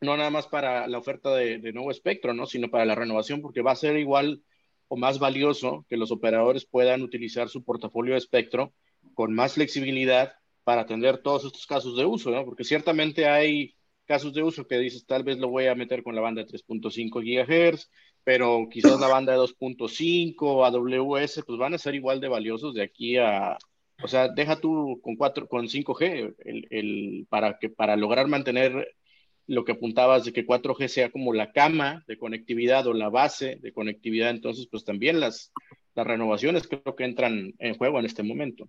[0.00, 2.46] no nada más para la oferta de, nuevo espectro, ¿no?
[2.46, 4.42] sino para la renovación, porque va a ser igual
[4.88, 8.72] o más valioso que los operadores puedan utilizar su portafolio de espectro
[9.14, 12.44] con más flexibilidad para atender todos estos casos de uso, ¿no?
[12.44, 16.14] porque ciertamente hay casos de uso que dices, tal vez lo voy a meter con
[16.14, 17.90] la banda de 3.5 GHz,
[18.24, 22.82] pero quizás la banda de 2.5 AWS, pues van a ser igual de valiosos de
[22.82, 23.56] aquí a,
[24.02, 28.94] o sea, deja tú con, cuatro, con 5G el, el, para, que, para lograr mantener
[29.46, 33.56] lo que apuntabas de que 4G sea como la cama de conectividad o la base
[33.60, 35.52] de conectividad, entonces pues también las,
[35.94, 38.68] las renovaciones creo que entran en juego en este momento.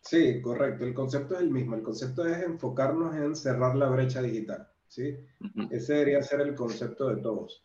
[0.00, 0.84] Sí, correcto.
[0.84, 1.76] El concepto es el mismo.
[1.76, 4.68] El concepto es enfocarnos en cerrar la brecha digital.
[4.86, 5.16] ¿sí?
[5.70, 7.64] Ese debería ser el concepto de todos.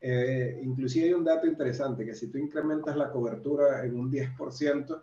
[0.00, 5.02] Eh, inclusive hay un dato interesante, que si tú incrementas la cobertura en un 10%,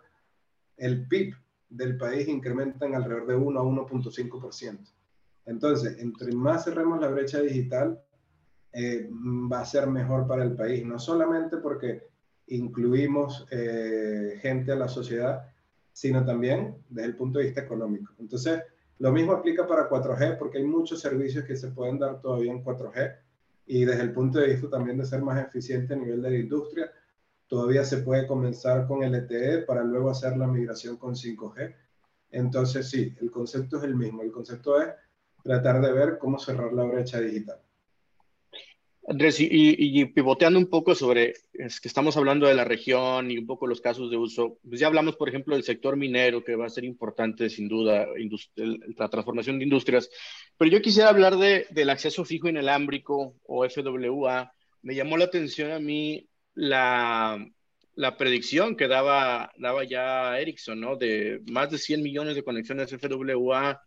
[0.78, 1.34] el PIB
[1.68, 4.78] del país incrementa en alrededor de 1 a 1.5%.
[5.46, 8.00] Entonces, entre más cerremos la brecha digital,
[8.72, 12.02] eh, va a ser mejor para el país, no solamente porque
[12.48, 15.50] incluimos eh, gente a la sociedad,
[15.92, 18.12] sino también desde el punto de vista económico.
[18.18, 18.62] Entonces,
[18.98, 22.62] lo mismo aplica para 4G, porque hay muchos servicios que se pueden dar todavía en
[22.62, 23.16] 4G
[23.66, 26.38] y desde el punto de vista también de ser más eficiente a nivel de la
[26.38, 26.90] industria,
[27.48, 31.74] todavía se puede comenzar con LTE para luego hacer la migración con 5G.
[32.30, 34.22] Entonces, sí, el concepto es el mismo.
[34.22, 34.88] El concepto es
[35.42, 37.60] tratar de ver cómo cerrar la brecha digital.
[39.08, 43.46] Andrés, y, pivoteando un poco sobre, es que estamos hablando de la región y un
[43.46, 46.66] poco los casos de uso, pues ya hablamos, por ejemplo, del sector minero, que va
[46.66, 48.08] a ser importante, sin duda,
[48.96, 50.10] la transformación de industrias,
[50.58, 54.52] pero yo quisiera hablar de, del acceso fijo inalámbrico o FWA.
[54.82, 57.46] Me llamó la atención a mí la,
[57.94, 60.96] la predicción que daba, daba ya Ericsson, ¿no?
[60.96, 63.80] De más de 100 millones de conexiones FWA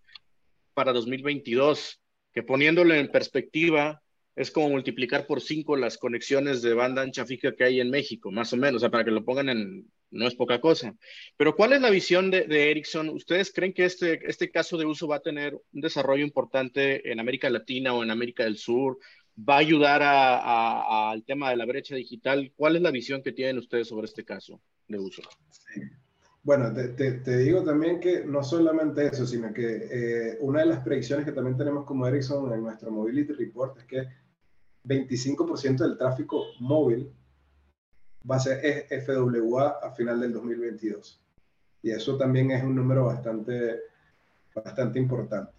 [0.73, 2.01] para 2022,
[2.33, 4.01] que poniéndolo en perspectiva,
[4.39, 8.31] es como multiplicar por cinco las conexiones de banda ancha fija que hay en México,
[8.31, 10.95] más o menos, o sea, para que lo pongan en, no es poca cosa.
[11.35, 13.09] Pero ¿cuál es la visión de, Ericsson?
[13.09, 17.19] ¿Ustedes creen que este, este caso de uso va a tener un desarrollo importante en
[17.19, 18.97] América Latina o en América del Sur?
[19.37, 22.53] ¿Va a ayudar al tema de la brecha digital?
[22.55, 25.21] ¿Cuál es la visión que tienen ustedes sobre este caso de uso?
[26.43, 31.25] Bueno, te, digo también que no solamente eso, sino que eh, una de las predicciones
[31.25, 34.07] que también tenemos como Ericsson en nuestro Mobility Report es que
[34.89, 37.13] 25% del tráfico móvil
[38.29, 41.21] va a ser FWA a final del 2022.
[41.83, 43.79] Y eso también es un número bastante,
[44.53, 45.53] bastante importante.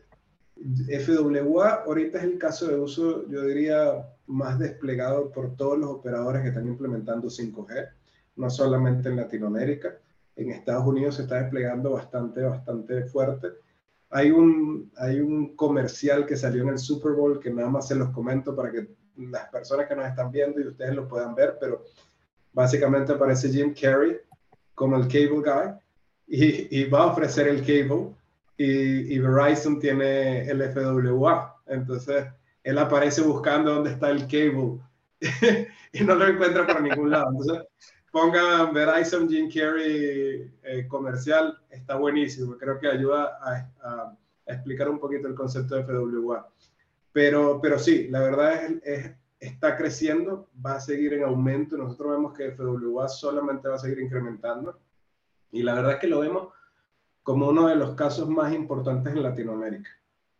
[0.56, 6.42] FWA ahorita es el caso de uso, yo diría, más desplegado por todos los operadores
[6.42, 7.88] que están implementando 5G,
[8.36, 9.96] no solamente en Latinoamérica.
[10.36, 13.48] En Estados Unidos se está desplegando bastante, bastante fuerte
[14.10, 17.94] hay un, hay un comercial que salió en el Super Bowl que nada más se
[17.94, 21.56] los comento para que las personas que nos están viendo y ustedes lo puedan ver,
[21.60, 21.84] pero
[22.52, 24.18] básicamente aparece Jim Carrey
[24.74, 25.74] como el cable guy
[26.26, 28.14] y, va a ofrecer el cable
[28.56, 31.56] y, Verizon tiene el FWA.
[31.66, 32.26] Entonces
[32.62, 34.80] él aparece buscando dónde está el cable
[35.92, 37.30] y no lo encuentra por ningún lado.
[37.30, 37.66] Entonces
[38.10, 42.56] pongan Verizon Jim Carrey eh, comercial, está buenísimo.
[42.58, 46.48] Creo que ayuda a, explicar un poquito el concepto de FWA.
[47.12, 51.76] Pero, pero sí, la verdad es, está creciendo, va a seguir en aumento.
[51.76, 54.78] Nosotros vemos que FWA solamente va a seguir incrementando.
[55.50, 56.48] Y la verdad es que lo vemos
[57.22, 59.90] como uno de los casos más importantes en Latinoamérica.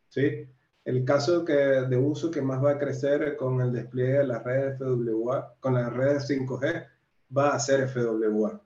[0.08, 0.46] ¿sí?
[0.84, 4.44] El caso que, de uso que más va a crecer con el despliegue de las
[4.44, 6.86] redes FWA, con las redes 5G,
[7.36, 8.60] va a ser FWA.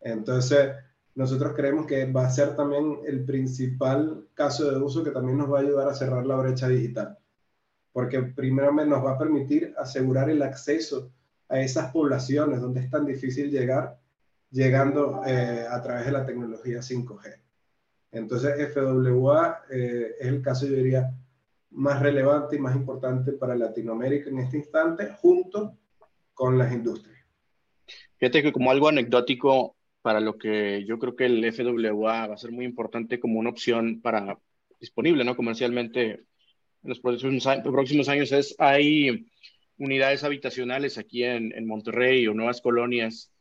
[0.00, 0.74] Entonces,
[1.14, 5.50] nosotros creemos que va a ser también el principal caso de uso que también nos
[5.52, 7.18] va a ayudar a cerrar la brecha digital.
[7.94, 11.12] Porque primero nos va a permitir asegurar el acceso
[11.48, 14.00] a esas poblaciones donde es tan difícil llegar,
[14.50, 17.38] llegando eh, a través de la tecnología 5G.
[18.10, 21.14] Entonces, FWA eh, es el caso, yo diría,
[21.70, 25.78] más relevante y más importante para Latinoamérica en este instante, junto
[26.32, 27.16] con las industrias.
[28.16, 32.38] Fíjate que como algo anecdótico para lo que yo creo que el FWA va a
[32.38, 34.38] ser muy importante como una opción para
[34.80, 35.36] disponible, ¿no?
[35.36, 36.24] Comercialmente
[36.84, 39.26] en los próximos años es, hay
[39.78, 43.32] unidades habitacionales aquí en, en Monterrey o nuevas colonias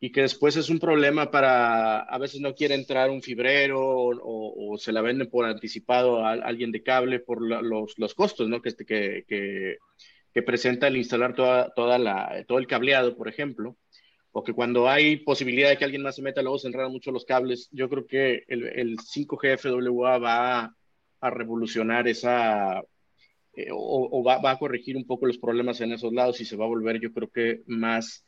[0.00, 4.76] y que después es un problema para, a veces no quiere entrar un fibrero o,
[4.78, 8.60] se la venden por anticipado a, alguien de cable por los, los, costos, ¿no?
[8.60, 9.78] Que, este, que, que,
[10.32, 13.76] que presenta el instalar toda, toda la, todo el cableado, por ejemplo
[14.36, 17.12] o que cuando hay posibilidad de que alguien más se meta, luego se enredan mucho
[17.12, 17.68] los cables.
[17.70, 20.76] Yo creo que el, el 5G FWA va a,
[21.30, 22.82] revolucionar esa,
[23.56, 26.56] eh, o, va, va, a corregir un poco los problemas en esos lados y se
[26.56, 28.24] va a volver, yo creo que más,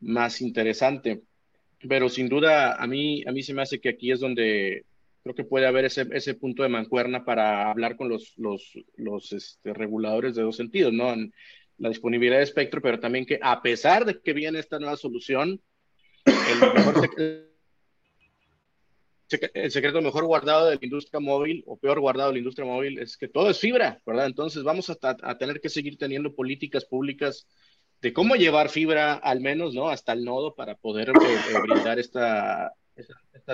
[0.00, 1.22] más interesante.
[1.88, 4.84] Pero sin duda, a mí, a mí se me hace que aquí es donde
[5.22, 9.32] creo que puede haber ese, ese punto de mancuerna para hablar con los, los, los
[9.32, 11.14] este, reguladores de dos sentidos, ¿no?
[11.78, 15.60] la disponibilidad de espectro, pero también que a pesar de que viene esta nueva solución,
[16.24, 17.44] el,
[19.28, 23.16] secreto mejor guardado de la industria móvil o peor guardado de la industria móvil es
[23.16, 24.26] que todo es fibra, ¿verdad?
[24.26, 27.46] Entonces vamos a, tener que seguir teniendo políticas públicas
[28.00, 29.88] de cómo llevar fibra al menos, ¿no?
[29.88, 32.72] Hasta el nodo para poder eh, eh, brindar esta,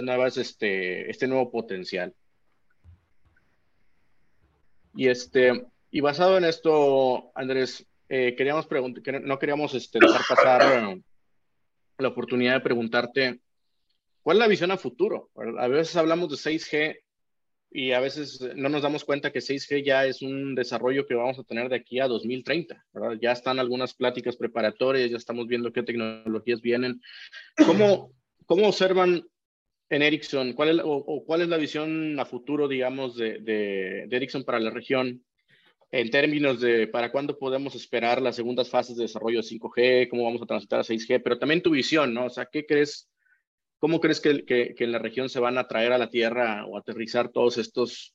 [0.02, 2.14] nuevas, este, este nuevo potencial.
[4.94, 8.68] Y este, y basado en esto, Andrés, eh, queríamos
[9.22, 10.98] no queríamos este, dejar pasar
[11.98, 13.40] la oportunidad de preguntarte,
[14.24, 15.30] ¿cuál es la visión a futuro?
[15.58, 16.98] A veces hablamos de 6G
[17.70, 21.38] y a veces no nos damos cuenta que 6G ya es un desarrollo que vamos
[21.38, 23.18] a tener de aquí a 2030, ¿verdad?
[23.20, 27.00] Ya están algunas pláticas preparatorias, ya estamos viendo qué tecnologías vienen.
[27.66, 28.12] ¿Cómo,
[28.46, 29.24] cómo observan
[29.90, 34.16] en Ericsson, cuál es, o, cuál es la visión a futuro, digamos, de, de, de
[34.16, 35.22] Ericsson para la región
[35.94, 40.24] en términos de para cuándo podemos esperar las segundas fases de desarrollo de 5G, cómo
[40.24, 42.26] vamos a transitar a 6G, pero también tu visión, ¿no?
[42.26, 43.08] O sea, ¿qué crees,
[43.78, 46.76] cómo crees que, que, en la región se van a traer a la Tierra o
[46.76, 48.14] aterrizar todos estos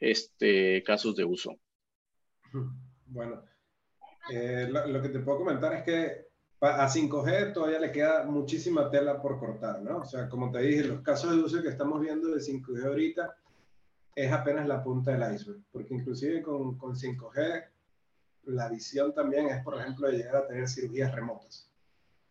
[0.00, 1.58] este, casos de uso?
[3.06, 3.42] Bueno,
[4.30, 6.26] eh, lo, que te puedo comentar es que
[6.60, 9.98] a 5G todavía le queda muchísima tela por cortar, ¿no?
[9.98, 13.36] O sea, como te dije, los casos de uso que estamos viendo de 5G ahorita,
[14.14, 17.66] es apenas la punta del iceberg, porque inclusive con, con 5G
[18.44, 21.71] la visión también es, por ejemplo, de llegar a tener cirugías remotas.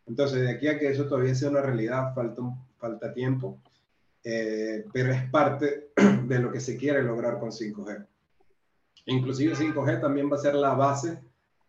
[0.07, 2.41] Entonces, de aquí a que eso todavía sea una realidad, falta,
[2.77, 3.59] falta tiempo,
[4.23, 5.91] eh, pero es parte
[6.25, 8.05] de lo que se quiere lograr con 5G.
[9.07, 11.19] Inclusive 5G también va a ser la base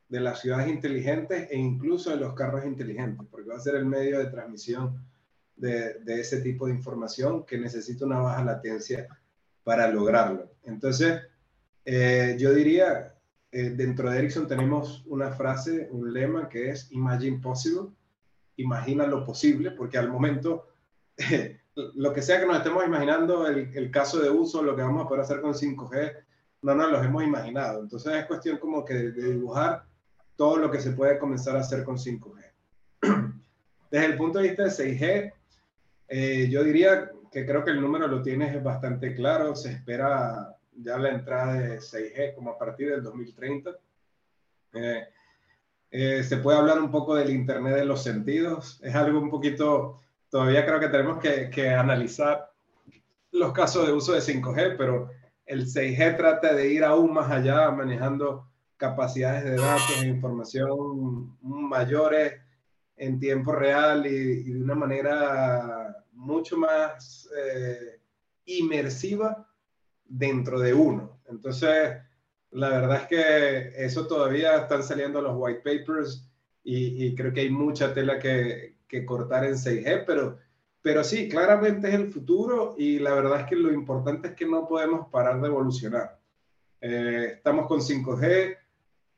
[0.09, 3.87] de las ciudades inteligentes e incluso de los carros inteligentes, porque va a ser el
[3.87, 5.03] medio de transmisión
[5.57, 9.07] de, ese tipo de información que necesita una baja latencia
[9.65, 10.51] para lograrlo.
[10.65, 11.23] Entonces,
[11.85, 13.15] eh, yo diría,
[13.51, 17.89] eh, dentro de Ericsson tenemos una frase, un lema que es Imagine Possible,
[18.63, 20.69] imagina lo posible, porque al momento,
[21.75, 25.09] lo que sea que nos estemos imaginando, el, caso de uso, lo que vamos a
[25.09, 26.17] poder hacer con 5G,
[26.63, 27.81] no nos lo hemos imaginado.
[27.81, 29.85] Entonces es cuestión como que de, dibujar
[30.37, 32.53] todo lo que se puede comenzar a hacer con 5G.
[33.91, 35.33] Desde el punto de vista de 6G,
[36.09, 39.55] eh, yo diría que creo que el número lo tienes bastante claro.
[39.55, 43.71] Se espera ya la entrada de 6G como a partir del 2030.
[44.75, 45.09] Eh,
[45.95, 48.81] eh, se puede hablar un poco del Internet de los sentidos.
[48.83, 52.51] Es algo un poquito, todavía creo que tenemos que, analizar
[53.31, 55.11] los casos de uso de 5G, pero
[55.45, 62.41] el 6G trata de ir aún más allá, manejando capacidades de datos e información mayores
[62.97, 68.01] en tiempo real y, de una manera mucho más eh,
[68.47, 69.47] inmersiva
[70.07, 71.21] dentro de uno.
[71.29, 71.99] Entonces,
[72.53, 76.29] la verdad es que eso todavía están saliendo los white papers
[76.65, 80.39] y, creo que hay mucha tela que, que, cortar en 6G, pero,
[80.81, 84.47] pero sí, claramente es el futuro y la verdad es que lo importante es que
[84.47, 86.21] no podemos parar de evolucionar.
[86.81, 88.57] Eh, estamos con 5G,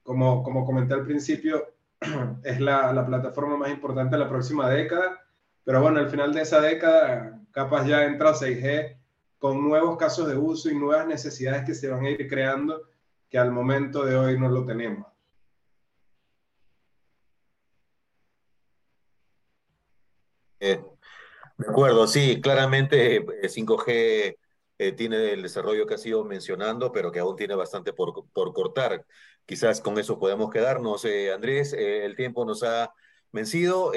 [0.02, 1.74] como, como comenté al principio,
[2.44, 5.20] es la, la, plataforma más importante de la próxima década,
[5.64, 8.96] pero bueno, al final de esa década, capaz ya entra 6G
[9.38, 12.80] con nuevos casos de uso y nuevas necesidades que se van a ir creando
[13.34, 15.08] que al momento de hoy no lo tenemos.
[20.60, 20.80] Eh,
[21.58, 24.38] de acuerdo, sí, claramente 5G eh,
[24.78, 28.52] eh, tiene el desarrollo que ha sido mencionando, pero que aún tiene bastante por, por
[28.52, 29.04] cortar.
[29.44, 31.04] Quizás con eso podemos quedarnos.
[31.34, 32.94] Andrés, el tiempo nos ha
[33.34, 33.92] vencido.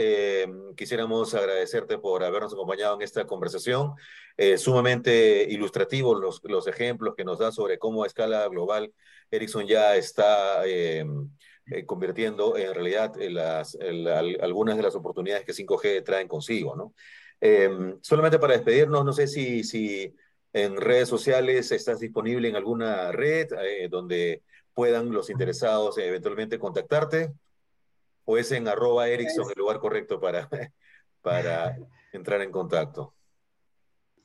[0.75, 3.93] quisiéramos agradecerte por habernos acompañado en esta conversación.
[4.57, 8.91] sumamente ilustrativos los, los ejemplos que nos da sobre cómo a escala global
[9.31, 11.05] Ericsson ya está eh,
[11.67, 13.77] eh, convirtiendo en realidad las,
[14.41, 16.93] algunas de las oportunidades que 5G traen consigo, ¿no?
[17.39, 20.15] Em, solamente para despedirnos, no sé si, si
[20.53, 24.41] en redes sociales estás disponible en alguna red eh, donde
[24.73, 27.31] puedan los interesados eventualmente contactarte,
[28.29, 30.49] o es en arroba Ericsson el lugar correcto para,
[31.21, 31.77] para
[32.11, 33.13] entrar en contacto.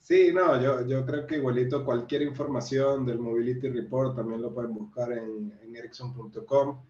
[0.01, 4.75] Sí, no, yo, yo creo que igualito cualquier información del Mobility Report también lo pueden
[4.75, 6.83] buscar en, en ericsson.com.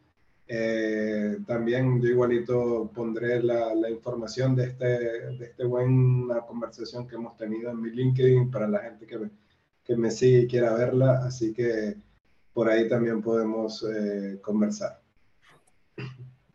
[0.48, 7.16] Eh, también yo igualito pondré la, la, información de, este, de este buena conversación que
[7.16, 9.30] hemos tenido en mi LinkedIn para la gente que me,
[9.84, 11.20] que me sigue y quiera verla.
[11.26, 11.96] Así que
[12.54, 15.02] por ahí también podemos eh, conversar.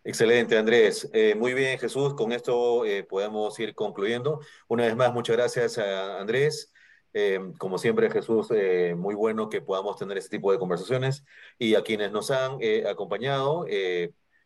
[0.07, 1.09] Excelente, Andrés.
[1.11, 2.13] Eh, muy bien, Jesús.
[2.13, 4.39] Con esto eh, podemos ir concluyendo.
[4.69, 6.71] Una vez más, muchas gracias a Andrés.
[7.13, 8.47] Eh, como siempre, Jesús,
[8.95, 11.25] muy bueno que podamos tener este tipo de conversaciones.
[11.59, 13.65] Y a quienes nos han acompañado,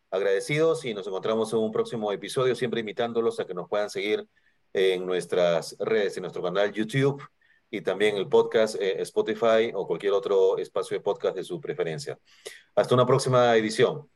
[0.09, 4.27] agradecidos y nos encontramos en un próximo episodio, siempre invitándolos a que nos puedan seguir
[4.73, 7.21] en nuestras redes, en nuestro canal YouTube
[7.69, 12.17] y también el podcast Spotify o cualquier otro espacio de podcast de su preferencia.
[12.73, 14.09] Hasta una próxima edición.